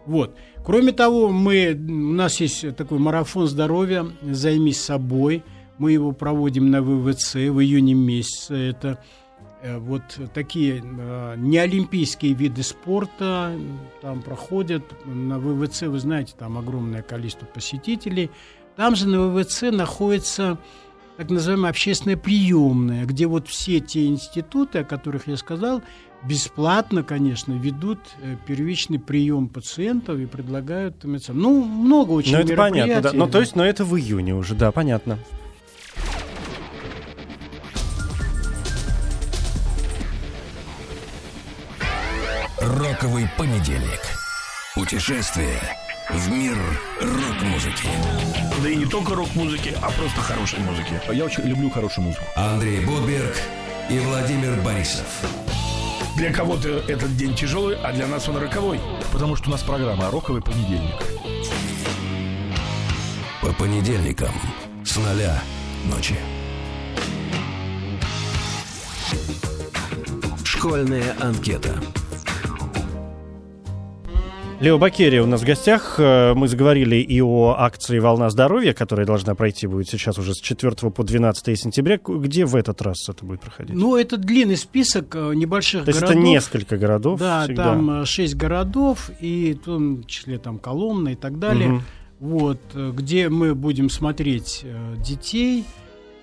Вот. 0.07 0.37
Кроме 0.63 0.93
того, 0.93 1.31
мы, 1.31 1.73
у 1.73 2.13
нас 2.13 2.41
есть 2.41 2.77
такой 2.77 2.99
марафон 2.99 3.47
здоровья 3.47 4.07
«Займись 4.23 4.83
собой». 4.83 5.43
Мы 5.79 5.93
его 5.93 6.13
проводим 6.13 6.71
на 6.71 6.83
ВВЦ 6.83 7.35
в 7.35 7.61
июне 7.61 7.95
месяце. 7.95 8.55
Это 8.55 9.03
вот 9.79 10.03
такие 10.35 10.83
э, 10.85 11.35
неолимпийские 11.39 12.35
виды 12.35 12.63
спорта 12.63 13.59
там 14.03 14.23
проходят. 14.23 14.85
На 15.07 15.39
ВВЦ, 15.39 15.83
вы 15.83 15.99
знаете, 15.99 16.35
там 16.39 16.59
огромное 16.59 17.03
количество 17.03 17.47
посетителей. 17.47 18.31
Там 18.77 18.95
же 18.95 19.09
на 19.09 19.29
ВВЦ 19.29 19.63
находится 19.73 20.59
так 21.17 21.31
называемая 21.31 21.71
общественная 21.71 22.17
приемная, 22.17 23.07
где 23.07 23.27
вот 23.27 23.49
все 23.49 23.81
те 23.81 24.07
институты, 24.07 24.81
о 24.81 24.85
которых 24.85 25.29
я 25.29 25.37
сказал, 25.37 25.83
бесплатно, 26.25 27.03
конечно, 27.03 27.53
ведут 27.53 28.01
э, 28.21 28.37
первичный 28.47 28.99
прием 28.99 29.49
пациентов 29.49 30.19
и 30.19 30.27
предлагают. 30.27 31.05
Ну, 31.05 31.65
много 31.65 32.13
очень 32.13 32.33
Ну, 32.33 32.39
это 32.41 32.57
понятно, 32.57 33.01
да. 33.01 33.11
Ну, 33.13 33.29
то 33.29 33.41
есть, 33.41 33.55
но 33.57 33.65
это 33.65 33.85
в 33.85 33.97
июне 33.97 34.35
уже, 34.35 34.55
да, 34.55 34.73
понятно. 34.73 35.19
Роковый 42.75 43.31
понедельник. 43.39 44.01
Путешествие 44.75 45.61
в 46.11 46.29
мир 46.29 46.57
рок-музыки. 47.01 47.87
Да 48.61 48.69
и 48.69 48.75
не 48.75 48.87
только 48.87 49.15
рок-музыки, 49.15 49.77
а 49.81 49.93
просто 49.93 50.21
хорошей 50.21 50.59
музыки. 50.59 51.01
Я 51.13 51.25
очень 51.25 51.45
люблю 51.45 51.71
хорошую 51.71 52.07
музыку. 52.07 52.25
Андрей 52.35 52.85
Будберг 52.85 53.37
и 53.89 54.01
Владимир 54.01 54.61
Борисов. 54.63 55.07
Для 56.17 56.33
кого-то 56.33 56.69
этот 56.69 57.17
день 57.17 57.37
тяжелый, 57.37 57.77
а 57.77 57.93
для 57.93 58.09
нас 58.09 58.29
он 58.29 58.39
роковой. 58.39 58.81
Потому 59.13 59.37
что 59.37 59.51
у 59.51 59.53
нас 59.53 59.63
программа 59.63 60.11
«Роковый 60.11 60.43
понедельник». 60.43 60.97
По 63.41 63.53
понедельникам 63.53 64.35
с 64.85 64.97
нуля 64.97 65.41
ночи. 65.85 66.17
Школьная 70.43 71.15
анкета. 71.21 71.81
Лео 74.65 74.79
Бакерия 74.79 75.23
у 75.23 75.27
нас 75.27 75.43
в 75.43 75.45
гостях. 75.45 75.97
Э, 75.99 76.33
Мы 76.33 76.49
заговорили 76.49 76.97
и 76.97 77.21
о 77.21 77.55
акции 77.59 77.99
«Волна 77.99 78.31
здоровья», 78.31 78.73
которая 78.73 79.05
должна 79.05 79.35
пройти 79.35 79.67
будет 79.67 79.91
сейчас 79.91 80.17
уже 80.17 80.33
с 80.33 80.39
4 80.41 80.91
по 80.91 81.05
12 81.05 81.61
сентября. 81.61 82.01
Где 82.03 82.47
в 82.47 82.57
этот 82.57 82.81
раз 82.81 83.07
это 83.11 83.27
будет 83.27 83.43
проходить? 83.43 83.77
Ну, 83.77 83.95
это 83.95 84.17
длинный 84.17 84.57
список 84.57 85.17
э, 85.17 85.35
небольших 85.35 85.85
То 85.85 85.91
есть 85.91 86.01
городов. 86.01 86.17
это 86.19 86.27
несколько 86.31 86.79
городов 86.79 87.21
Да, 87.21 87.45
всегда. 87.45 87.65
там 87.65 87.91
э, 87.91 88.05
шесть 88.07 88.37
городов, 88.37 89.11
и 89.21 89.53
в 89.53 89.65
том 89.67 90.05
числе 90.05 90.39
там 90.39 90.59
Коломна 90.59 91.11
и 91.11 91.15
так 91.15 91.39
далее. 91.39 91.69
Мгм. 91.69 91.83
Вот, 92.21 92.61
э, 92.73 92.91
где 92.97 93.29
мы 93.29 93.55
будем 93.55 93.91
смотреть 93.91 94.63
э, 94.65 94.95
детей 94.97 95.65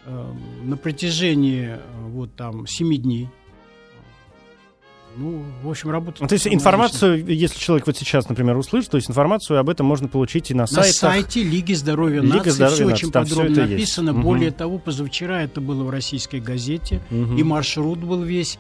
э, 0.08 0.26
на 0.64 0.78
протяжении 0.78 1.76
э, 1.76 1.80
вот 2.08 2.34
там 2.36 2.66
семи 2.66 2.98
дней. 2.98 3.30
Ну, 5.18 5.44
в 5.64 5.70
общем, 5.70 5.90
работа. 5.90 6.18
Ну, 6.22 6.28
то 6.28 6.34
есть 6.34 6.48
информацию, 6.48 7.26
если 7.26 7.60
человек 7.60 7.86
вот 7.88 7.98
сейчас, 7.98 8.30
например, 8.30 8.56
услышит, 8.58 8.92
то 8.92 8.98
есть 8.98 9.10
информацию 9.10 9.60
об 9.60 9.70
этом 9.70 9.86
можно 9.86 10.08
получить 10.08 10.52
и 10.52 10.54
на, 10.54 10.64
обычная. 10.64 10.78
На 10.78 10.84
сайтах. 10.92 11.00
сайте 11.32 11.44
Лиги 11.44 11.74
здоровья 11.74 12.22
Лига 12.22 12.38
нации 12.38 12.50
здоровья 12.52 12.76
все 12.76 12.86
нации, 12.86 12.94
очень 13.06 13.12
там 13.12 13.24
подробно 13.26 13.60
есть. 13.60 13.72
написано. 13.72 14.14
Мгм. 14.14 14.22
Более 14.24 14.52
того, 14.52 14.78
позавчера 14.80 15.42
это 15.44 15.60
было 15.62 15.84
в 15.84 15.90
российской 15.90 16.40
газете, 16.40 17.02
Мгм. 17.10 17.38
и 17.38 17.44
маршрут 17.44 18.00
был 18.00 18.24
весь. 18.24 18.58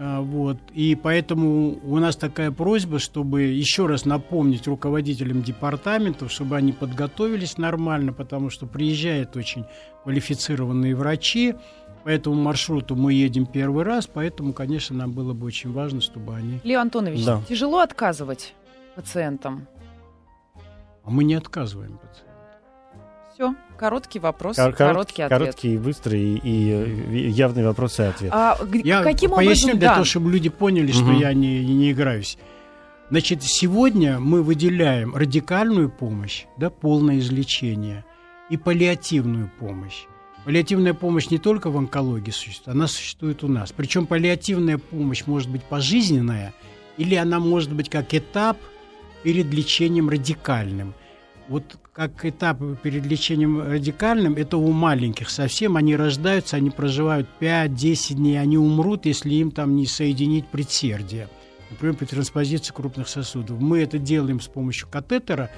А, 0.00 0.20
Вот. 0.20 0.58
И 0.74 0.94
поэтому 0.94 1.78
у 1.82 1.98
нас 1.98 2.14
такая 2.16 2.52
просьба, 2.52 2.98
чтобы 3.00 3.42
еще 3.42 3.86
раз 3.86 4.04
напомнить 4.04 4.66
руководителям 4.68 5.42
департаментов, 5.42 6.30
чтобы 6.30 6.56
они 6.56 6.70
подготовились 6.72 7.58
нормально, 7.58 8.12
потому 8.12 8.48
что 8.50 8.66
приезжают 8.66 9.36
очень 9.36 9.64
квалифицированные 10.04 10.94
врачи. 10.94 11.54
По 12.04 12.08
этому 12.08 12.36
маршруту 12.36 12.96
мы 12.96 13.12
едем 13.12 13.44
первый 13.46 13.84
раз, 13.84 14.06
поэтому, 14.06 14.52
конечно, 14.52 14.96
нам 14.96 15.12
было 15.12 15.32
бы 15.34 15.46
очень 15.46 15.72
важно, 15.72 16.00
чтобы 16.00 16.34
они... 16.36 16.60
Лео 16.64 16.80
Антонович, 16.80 17.24
Да. 17.24 17.42
тяжело 17.48 17.80
отказывать 17.80 18.54
пациентам? 18.94 19.66
А 21.04 21.10
мы 21.10 21.24
не 21.24 21.34
отказываем 21.34 21.98
пациентам. 21.98 22.24
Все, 23.34 23.54
короткий 23.76 24.18
вопрос, 24.18 24.56
Кор- 24.56 24.72
короткий 24.72 25.22
ответ. 25.22 25.38
Короткий, 25.40 25.78
быстрый 25.78 26.20
и, 26.38 26.40
и 26.42 27.28
явный 27.30 27.64
вопрос 27.64 28.00
и 28.00 28.02
ответ. 28.04 28.32
А 28.34 28.56
Я 28.82 29.02
каким 29.02 29.30
поясню 29.30 29.68
образом... 29.74 29.78
для 29.78 29.88
да. 29.88 29.94
того, 29.94 30.04
чтобы 30.04 30.30
люди 30.32 30.48
поняли, 30.48 30.90
что 30.90 31.04
Мгм. 31.04 31.18
я 31.18 31.32
не, 31.34 31.64
не 31.64 31.92
играюсь. 31.92 32.36
Значит, 33.10 33.42
сегодня 33.42 34.18
мы 34.18 34.42
выделяем 34.42 35.14
радикальную 35.14 35.88
помощь, 35.88 36.46
да, 36.58 36.68
полное 36.68 37.18
излечение, 37.20 38.04
и 38.50 38.56
паллиативную 38.56 39.50
помощь. 39.60 40.04
Паллиативная 40.48 40.94
помощь 40.94 41.28
не 41.28 41.36
только 41.36 41.68
в 41.68 41.76
онкологии 41.76 42.30
существует, 42.30 42.74
она 42.74 42.86
существует 42.86 43.44
у 43.44 43.48
нас. 43.48 43.70
Причем 43.70 44.06
паллиативная 44.06 44.78
помощь 44.78 45.24
может 45.26 45.50
быть 45.50 45.62
пожизненная, 45.62 46.54
или 46.96 47.16
она 47.16 47.38
может 47.38 47.74
быть 47.74 47.90
как 47.90 48.14
этап 48.14 48.56
перед 49.22 49.52
лечением 49.52 50.08
радикальным. 50.08 50.94
Вот 51.48 51.76
как 51.92 52.24
этап 52.24 52.62
перед 52.80 53.04
лечением 53.04 53.60
радикальным, 53.60 54.36
это 54.36 54.56
у 54.56 54.72
маленьких 54.72 55.28
совсем, 55.28 55.76
они 55.76 55.94
рождаются, 55.94 56.56
они 56.56 56.70
проживают 56.70 57.28
5-10 57.40 58.14
дней, 58.14 58.40
они 58.40 58.56
умрут, 58.56 59.04
если 59.04 59.34
им 59.34 59.50
там 59.50 59.76
не 59.76 59.84
соединить 59.84 60.48
предсердие, 60.48 61.28
например, 61.68 61.94
при 61.94 62.06
транспозиции 62.06 62.72
крупных 62.72 63.08
сосудов. 63.08 63.60
Мы 63.60 63.80
это 63.80 63.98
делаем 63.98 64.40
с 64.40 64.46
помощью 64.46 64.88
катетера, 64.88 65.50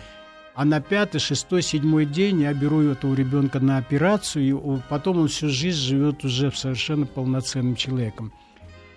а 0.61 0.67
на 0.67 0.83
пятый, 0.83 1.21
шестой, 1.21 1.63
седьмой 1.63 2.05
день 2.05 2.43
я 2.43 2.53
беру 2.53 2.83
этого 2.83 3.15
ребенка 3.15 3.61
на 3.61 3.79
операцию, 3.79 4.45
и 4.45 4.81
потом 4.91 5.21
он 5.21 5.29
всю 5.29 5.49
жизнь 5.49 5.79
живет 5.79 6.23
уже 6.23 6.53
совершенно 6.53 7.07
полноценным 7.07 7.77
человеком. 7.77 8.31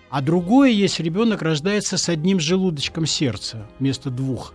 А 0.10 0.21
другое 0.21 0.71
есть, 0.71 0.99
ребенок 0.99 1.41
рождается 1.41 1.97
с 1.97 2.10
одним 2.10 2.41
желудочком 2.41 3.06
сердца 3.06 3.65
вместо 3.80 4.10
двух. 4.10 4.54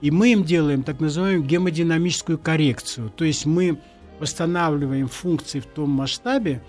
И 0.00 0.10
мы 0.10 0.32
им 0.32 0.42
делаем 0.42 0.84
так 0.84 1.00
называемую 1.00 1.46
гемодинамическую 1.46 2.38
коррекцию. 2.38 3.10
То 3.10 3.26
есть 3.26 3.44
мы 3.44 3.78
восстанавливаем 4.18 5.08
функции 5.08 5.60
в 5.60 5.66
том 5.66 5.90
масштабе, 5.90 6.62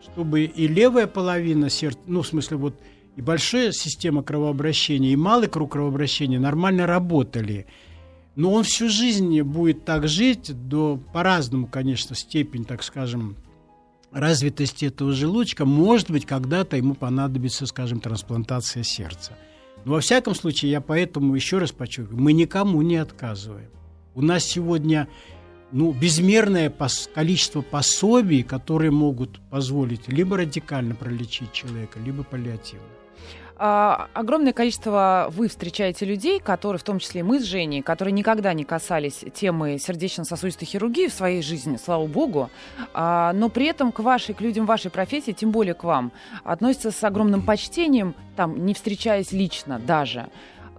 чтобы 0.00 0.42
и 0.42 0.68
левая 0.68 1.08
половина 1.08 1.70
сердца, 1.70 1.98
ну, 2.06 2.22
в 2.22 2.26
смысле, 2.28 2.56
вот 2.58 2.80
и 3.16 3.20
большая 3.20 3.72
система 3.72 4.22
кровообращения, 4.22 5.12
и 5.12 5.16
малый 5.16 5.48
круг 5.48 5.72
кровообращения 5.72 6.38
нормально 6.38 6.86
работали. 6.86 7.66
Но 8.36 8.52
он 8.52 8.64
всю 8.64 8.88
жизнь 8.88 9.40
будет 9.42 9.84
так 9.84 10.08
жить, 10.08 10.50
до 10.68 10.98
по-разному, 11.12 11.66
конечно, 11.66 12.16
степень, 12.16 12.64
так 12.64 12.82
скажем, 12.82 13.36
развитости 14.10 14.86
этого 14.86 15.12
желудочка. 15.12 15.64
Может 15.64 16.10
быть, 16.10 16.26
когда-то 16.26 16.76
ему 16.76 16.94
понадобится, 16.94 17.66
скажем, 17.66 18.00
трансплантация 18.00 18.82
сердца. 18.82 19.32
Но 19.84 19.92
во 19.92 20.00
всяком 20.00 20.34
случае, 20.34 20.70
я 20.70 20.80
поэтому 20.80 21.34
еще 21.34 21.58
раз 21.58 21.72
подчеркиваю, 21.72 22.20
мы 22.20 22.32
никому 22.32 22.80
не 22.82 22.96
отказываем. 22.96 23.70
У 24.14 24.22
нас 24.22 24.44
сегодня 24.44 25.08
ну, 25.72 25.92
безмерное 25.92 26.70
пос- 26.70 27.10
количество 27.12 27.60
пособий, 27.60 28.42
которые 28.42 28.92
могут 28.92 29.40
позволить 29.50 30.08
либо 30.08 30.36
радикально 30.36 30.94
пролечить 30.94 31.52
человека, 31.52 31.98
либо 31.98 32.22
паллиативно. 32.22 32.86
А, 33.56 34.08
огромное 34.14 34.52
количество 34.52 35.28
вы 35.30 35.48
встречаете 35.48 36.04
людей, 36.04 36.40
которые, 36.40 36.80
в 36.80 36.82
том 36.82 36.98
числе 36.98 37.22
мы 37.22 37.38
с 37.38 37.44
Женей, 37.44 37.82
которые 37.82 38.12
никогда 38.12 38.52
не 38.52 38.64
касались 38.64 39.24
темы 39.32 39.78
сердечно-сосудистой 39.78 40.66
хирургии 40.66 41.06
в 41.06 41.12
своей 41.12 41.42
жизни, 41.42 41.76
слава 41.76 42.06
богу, 42.06 42.50
А, 42.92 43.32
но 43.32 43.48
при 43.48 43.66
этом 43.66 43.92
к 43.92 44.00
вашей, 44.00 44.34
к 44.34 44.40
людям 44.40 44.66
вашей 44.66 44.90
профессии, 44.90 45.32
тем 45.32 45.50
более 45.50 45.74
к 45.74 45.84
вам, 45.84 46.10
относятся 46.42 46.90
с 46.90 47.04
огромным 47.04 47.42
почтением, 47.42 48.14
там, 48.36 48.66
не 48.66 48.74
встречаясь 48.74 49.32
лично 49.32 49.78
даже. 49.78 50.28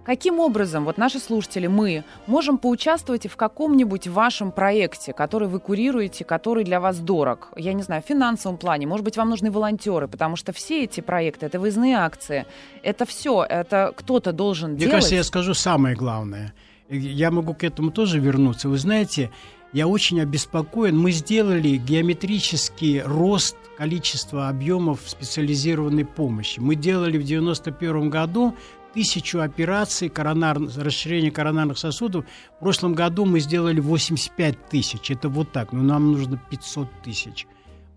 Каким 0.06 0.38
образом, 0.38 0.84
вот 0.84 0.98
наши 0.98 1.18
слушатели, 1.18 1.66
мы 1.66 2.04
можем 2.28 2.58
поучаствовать 2.58 3.26
в 3.26 3.34
каком-нибудь 3.34 4.06
вашем 4.06 4.52
проекте, 4.52 5.12
который 5.12 5.48
вы 5.48 5.58
курируете, 5.58 6.24
который 6.24 6.62
для 6.62 6.78
вас 6.78 7.00
дорог? 7.00 7.48
Я 7.56 7.72
не 7.72 7.82
знаю, 7.82 8.02
в 8.02 8.06
финансовом 8.06 8.56
плане, 8.56 8.86
может 8.86 9.04
быть, 9.04 9.16
вам 9.16 9.30
нужны 9.30 9.50
волонтеры, 9.50 10.06
потому 10.06 10.36
что 10.36 10.52
все 10.52 10.84
эти 10.84 11.00
проекты, 11.00 11.46
это 11.46 11.58
выездные 11.58 11.96
акции, 11.96 12.46
это 12.84 13.04
все, 13.04 13.42
это 13.42 13.92
кто-то 13.96 14.30
должен 14.32 14.70
Мне 14.70 14.78
делать. 14.78 14.94
кажется, 14.94 15.16
я 15.16 15.24
скажу 15.24 15.54
самое 15.54 15.96
главное. 15.96 16.54
Я 16.88 17.32
могу 17.32 17.52
к 17.52 17.64
этому 17.64 17.90
тоже 17.90 18.20
вернуться. 18.20 18.68
Вы 18.68 18.78
знаете, 18.78 19.32
я 19.72 19.88
очень 19.88 20.20
обеспокоен. 20.20 20.96
Мы 20.96 21.10
сделали 21.10 21.76
геометрический 21.76 23.02
рост 23.02 23.56
количества 23.76 24.48
объемов 24.48 25.00
специализированной 25.04 26.04
помощи. 26.04 26.60
Мы 26.60 26.76
делали 26.76 27.18
в 27.18 27.24
91 27.24 28.08
году 28.08 28.54
тысячу 28.96 29.40
операций 29.40 30.08
коронар... 30.08 30.58
расширения 30.58 31.30
коронарных 31.30 31.76
сосудов. 31.76 32.24
В 32.56 32.60
прошлом 32.60 32.94
году 32.94 33.26
мы 33.26 33.40
сделали 33.40 33.78
85 33.78 34.68
тысяч. 34.70 35.10
Это 35.10 35.28
вот 35.28 35.52
так. 35.52 35.72
Но 35.72 35.82
нам 35.82 36.12
нужно 36.12 36.40
500 36.50 36.88
тысяч. 37.04 37.46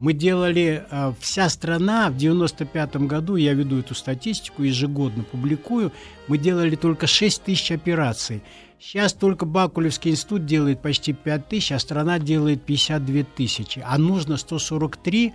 Мы 0.02 0.12
делали, 0.12 0.86
э, 0.92 1.14
вся 1.22 1.48
страна 1.48 2.10
в 2.10 2.18
95 2.18 3.08
году, 3.08 3.38
я 3.38 3.54
веду 3.54 3.80
эту 3.80 3.96
статистику, 3.96 4.64
ежегодно 4.64 5.24
публикую, 5.24 5.92
мы 6.28 6.38
делали 6.38 6.76
только 6.76 7.08
6 7.08 7.44
тысяч 7.44 7.72
операций. 7.72 8.42
Сейчас 8.80 9.14
только 9.14 9.46
Бакулевский 9.46 10.12
институт 10.12 10.46
делает 10.46 10.82
почти 10.82 11.14
5 11.14 11.50
тысяч, 11.50 11.72
а 11.72 11.80
страна 11.80 12.20
делает 12.20 12.64
52 12.64 13.24
тысячи. 13.24 13.82
А 13.86 13.98
нужно 13.98 14.38
143 14.38 15.34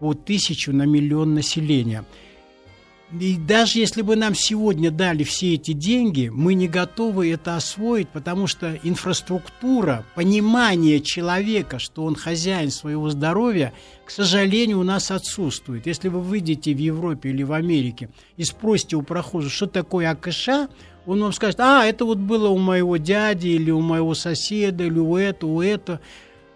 по 0.00 0.14
тысячу 0.14 0.72
на 0.72 0.84
миллион 0.86 1.34
населения. 1.34 2.04
И 3.12 3.36
даже 3.36 3.78
если 3.78 4.02
бы 4.02 4.16
нам 4.16 4.34
сегодня 4.34 4.90
дали 4.90 5.22
все 5.24 5.54
эти 5.54 5.72
деньги, 5.72 6.30
мы 6.32 6.54
не 6.54 6.66
готовы 6.66 7.30
это 7.30 7.54
освоить, 7.54 8.08
потому 8.08 8.46
что 8.46 8.78
инфраструктура, 8.82 10.04
понимание 10.14 11.00
человека, 11.00 11.78
что 11.78 12.04
он 12.04 12.16
хозяин 12.16 12.70
своего 12.70 13.10
здоровья, 13.10 13.72
к 14.04 14.10
сожалению, 14.10 14.80
у 14.80 14.84
нас 14.84 15.10
отсутствует. 15.10 15.86
Если 15.86 16.08
вы 16.08 16.20
выйдете 16.20 16.74
в 16.74 16.78
Европе 16.78 17.28
или 17.28 17.42
в 17.42 17.52
Америке 17.52 18.08
и 18.36 18.44
спросите 18.44 18.96
у 18.96 19.02
прохожего, 19.02 19.50
что 19.50 19.66
такое 19.66 20.10
АКШ, 20.10 20.68
он 21.06 21.20
вам 21.20 21.32
скажет, 21.32 21.60
а, 21.60 21.84
это 21.84 22.04
вот 22.04 22.18
было 22.18 22.48
у 22.48 22.58
моего 22.58 22.96
дяди 22.96 23.48
или 23.48 23.70
у 23.70 23.80
моего 23.80 24.14
соседа, 24.14 24.84
или 24.84 24.98
у 24.98 25.16
этого, 25.16 25.50
у 25.50 25.60
этого. 25.60 26.00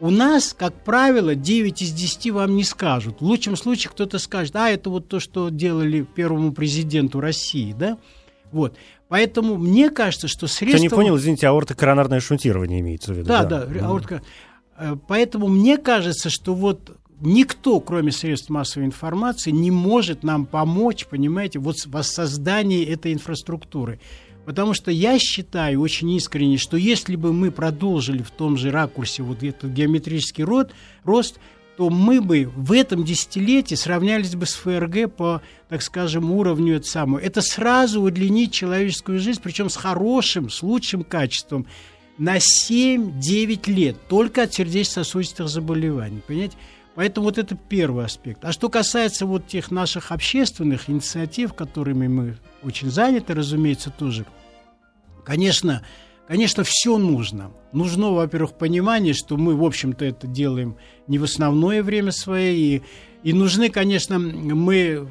У 0.01 0.11
нас, 0.11 0.55
как 0.57 0.74
правило, 0.84 1.34
9 1.34 1.82
из 1.82 1.92
10 1.92 2.30
вам 2.30 2.57
не 2.57 2.64
скажут. 2.64 3.20
В 3.20 3.24
лучшем 3.24 3.57
случае 3.57 3.90
кто-то 3.90 4.18
скажет, 4.18 4.55
а 4.57 4.70
это 4.70 4.90
вот 4.90 5.09
то, 5.09 5.18
что 5.18 5.49
делали 5.49 6.03
первому 6.03 6.53
президенту 6.53 7.20
России, 7.20 7.72
да? 7.72 7.99
Вот. 8.53 8.76
Поэтому 9.09 9.57
мне 9.57 9.90
кажется, 9.90 10.28
что 10.28 10.46
средства... 10.46 10.78
Кто 10.78 10.82
не 10.82 10.88
понял, 10.88 11.16
извините, 11.16 11.49
аортокоронарное 11.49 12.20
шунтирование 12.20 12.80
имеется 12.80 13.12
в 13.12 13.16
виду. 13.16 13.28
Да, 13.28 13.44
да, 13.44 13.64
да 13.64 13.86
аортика. 13.86 14.22
Э, 14.76 14.96
поэтому 15.09 15.49
мне 15.49 15.78
кажется, 15.78 16.30
что 16.30 16.55
вот 16.55 16.96
никто, 17.20 17.80
кроме 17.80 18.12
средств 18.12 18.51
массовой 18.51 18.86
информации, 18.86 19.51
не 19.51 19.70
может 19.70 20.22
нам 20.22 20.46
помочь, 20.46 21.07
понимаете, 21.07 21.59
вот 21.59 21.76
в 21.76 21.90
воссоздании 21.90 22.84
этой 22.84 23.12
инфраструктуры. 23.12 23.99
Потому 24.49 24.72
что 24.72 24.90
я 24.90 25.18
считаю 25.18 25.82
очень 25.82 26.11
искренне, 26.12 26.57
что 26.57 26.78
если 26.78 27.16
бы 27.16 27.34
мы 27.34 27.51
продолжили 27.51 28.22
в 28.22 28.30
том 28.30 28.57
же 28.57 28.70
ракурсе 28.70 29.22
вот 29.22 29.42
этот 29.42 29.72
геометрический 29.72 30.42
род, 30.42 30.72
рост, 31.05 31.38
то 31.76 31.90
мы 31.90 32.22
бы 32.22 32.51
в 32.57 32.72
этом 32.72 33.05
десятилетии 33.05 33.74
сравнялись 33.74 34.34
бы 34.34 34.46
с 34.46 34.55
ФРГ 34.55 35.12
по, 35.14 35.42
так 35.68 35.82
скажем, 35.82 36.32
уровню 36.32 36.76
это 36.76 36.86
самое. 36.86 37.26
Это 37.26 37.42
сразу 37.42 38.01
удлинить 38.01 38.55
человеческую 38.55 39.18
жизнь, 39.18 39.38
причем 39.42 39.68
с 39.68 39.76
хорошим, 39.76 40.49
с 40.49 40.62
лучшим 40.62 41.05
качеством, 41.05 41.66
на 42.16 42.38
7-9 42.38 43.70
лет, 43.70 43.96
только 44.09 44.44
от 44.44 44.55
сердечно-сосудистых 44.55 45.49
заболеваний. 45.49 46.22
Понимаете? 46.26 46.57
Поэтому 46.94 47.26
вот 47.26 47.36
это 47.36 47.55
первый 47.55 48.07
аспект. 48.07 48.42
А 48.46 48.53
что 48.53 48.70
касается 48.70 49.26
вот 49.26 49.46
тех 49.46 49.70
наших 49.70 50.11
общественных 50.11 50.88
инициатив, 50.88 51.53
которыми 51.53 52.09
мы 52.09 52.38
очень 52.62 52.90
заняты, 52.90 53.34
разумеется, 53.34 53.90
тоже– 53.90 54.24
Конечно, 55.29 55.83
конечно, 56.26 56.64
все 56.64 56.97
нужно. 56.97 57.51
Нужно, 57.72 58.12
во-первых, 58.12 58.55
понимание, 58.55 59.12
что 59.12 59.37
мы, 59.37 59.55
в 59.55 59.62
общем-то, 59.62 60.07
это 60.07 60.26
делаем 60.26 60.79
не 61.07 61.18
в 61.18 61.24
основное 61.24 61.83
время 61.83 62.12
свое, 62.12 62.57
и, 62.57 62.83
и 63.24 63.35
нужны, 63.35 63.68
конечно, 63.68 64.18
мы 64.18 65.07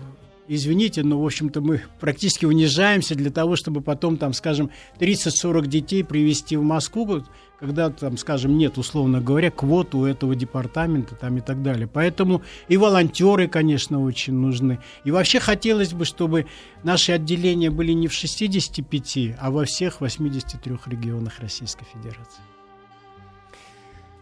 извините, 0.48 1.04
но, 1.04 1.22
в 1.22 1.26
общем-то, 1.26 1.62
мы 1.62 1.82
практически 2.00 2.46
унижаемся 2.46 3.16
для 3.16 3.32
того, 3.32 3.56
чтобы 3.56 3.82
потом, 3.82 4.18
там, 4.18 4.34
скажем, 4.34 4.72
30-40 5.00 5.68
детей 5.68 6.04
привести 6.04 6.58
в 6.58 6.64
Москву, 6.64 7.24
когда, 7.60 7.90
там, 7.90 8.18
скажем, 8.18 8.58
нет, 8.58 8.78
условно 8.78 9.22
говоря, 9.22 9.52
квоту 9.52 10.00
у 10.00 10.06
этого 10.06 10.36
департамента 10.36 11.16
там, 11.16 11.38
и 11.38 11.42
так 11.42 11.62
далее. 11.64 11.88
Поэтому 11.88 12.42
и 12.68 12.78
волонтеры, 12.78 13.48
конечно, 13.48 14.02
очень 14.02 14.34
нужны. 14.34 14.80
И 15.04 15.12
вообще 15.12 15.40
хотелось 15.40 15.94
бы, 15.94 16.06
чтобы 16.06 16.46
наши 16.84 17.12
отделения 17.12 17.70
были 17.70 17.92
не 17.92 18.08
в 18.08 18.14
65, 18.14 19.36
а 19.40 19.52
во 19.52 19.66
всех 19.66 20.02
83 20.02 20.78
регионах 20.88 21.40
Российской 21.40 21.86
Федерации. 21.86 22.42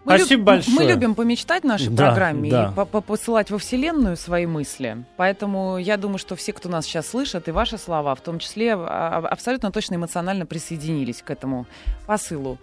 Мы 0.05 0.17
Спасибо 0.19 0.37
люб... 0.37 0.45
большое. 0.45 0.75
Мы 0.77 0.83
любим 0.85 1.15
помечтать 1.15 1.63
в 1.63 1.65
нашей 1.65 1.89
да, 1.89 2.07
программе 2.07 2.51
да. 2.51 2.73
и 2.75 3.01
посылать 3.01 3.49
во 3.49 3.57
Вселенную 3.57 4.15
свои 4.15 4.45
мысли. 4.45 5.03
Поэтому 5.17 5.77
я 5.77 5.97
думаю, 5.97 6.19
что 6.19 6.35
все, 6.35 6.53
кто 6.53 6.69
нас 6.69 6.85
сейчас 6.85 7.07
слышит, 7.07 7.47
и 7.47 7.51
ваши 7.51 7.77
слова, 7.79 8.13
в 8.13 8.21
том 8.21 8.37
числе, 8.37 8.75
а, 8.75 9.25
абсолютно 9.29 9.71
точно 9.71 9.95
эмоционально 9.95 10.45
присоединились 10.45 11.23
к 11.23 11.31
этому 11.31 11.65
посылу. 12.05 12.59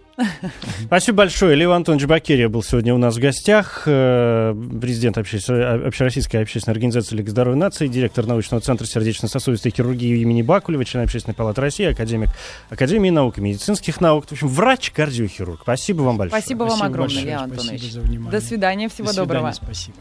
Спасибо 0.86 1.18
большое. 1.18 1.56
Лев 1.56 1.70
Антонович 1.70 2.06
Бакерия 2.06 2.48
был 2.48 2.62
сегодня 2.62 2.94
у 2.94 2.98
нас 2.98 3.16
в 3.16 3.20
гостях. 3.20 3.84
Э, 3.86 4.54
президент 4.80 5.18
Общероссийской 5.18 6.42
общественной 6.42 6.74
организации 6.74 7.16
Лига 7.16 7.30
здоровья 7.30 7.58
нации, 7.58 7.86
директор 7.86 8.26
научного 8.26 8.60
центра 8.60 8.86
сердечно-сосудистой 8.86 9.72
хирургии 9.72 10.20
имени 10.20 10.42
Бакулева, 10.42 10.84
член 10.84 11.04
Общественной 11.04 11.34
палаты 11.34 11.60
России, 11.60 11.86
академик 11.86 12.30
Академии 12.70 13.10
наук 13.10 13.38
и 13.38 13.40
медицинских 13.40 14.00
наук. 14.00 14.26
В 14.26 14.32
общем, 14.32 14.48
врач-кардиохирург. 14.48 15.60
Спасибо 15.62 16.02
вам 16.02 16.18
большое. 16.18 16.40
Спасибо 16.40 16.64
вам 16.64 16.82
огромное, 16.82 17.22
Лев 17.22 17.40
Антонович. 17.40 17.94
До 18.30 18.40
свидания, 18.40 18.88
всего 18.88 19.08
До 19.08 19.12
свидания, 19.12 19.16
доброго. 19.16 19.52
Спасибо. 19.52 19.96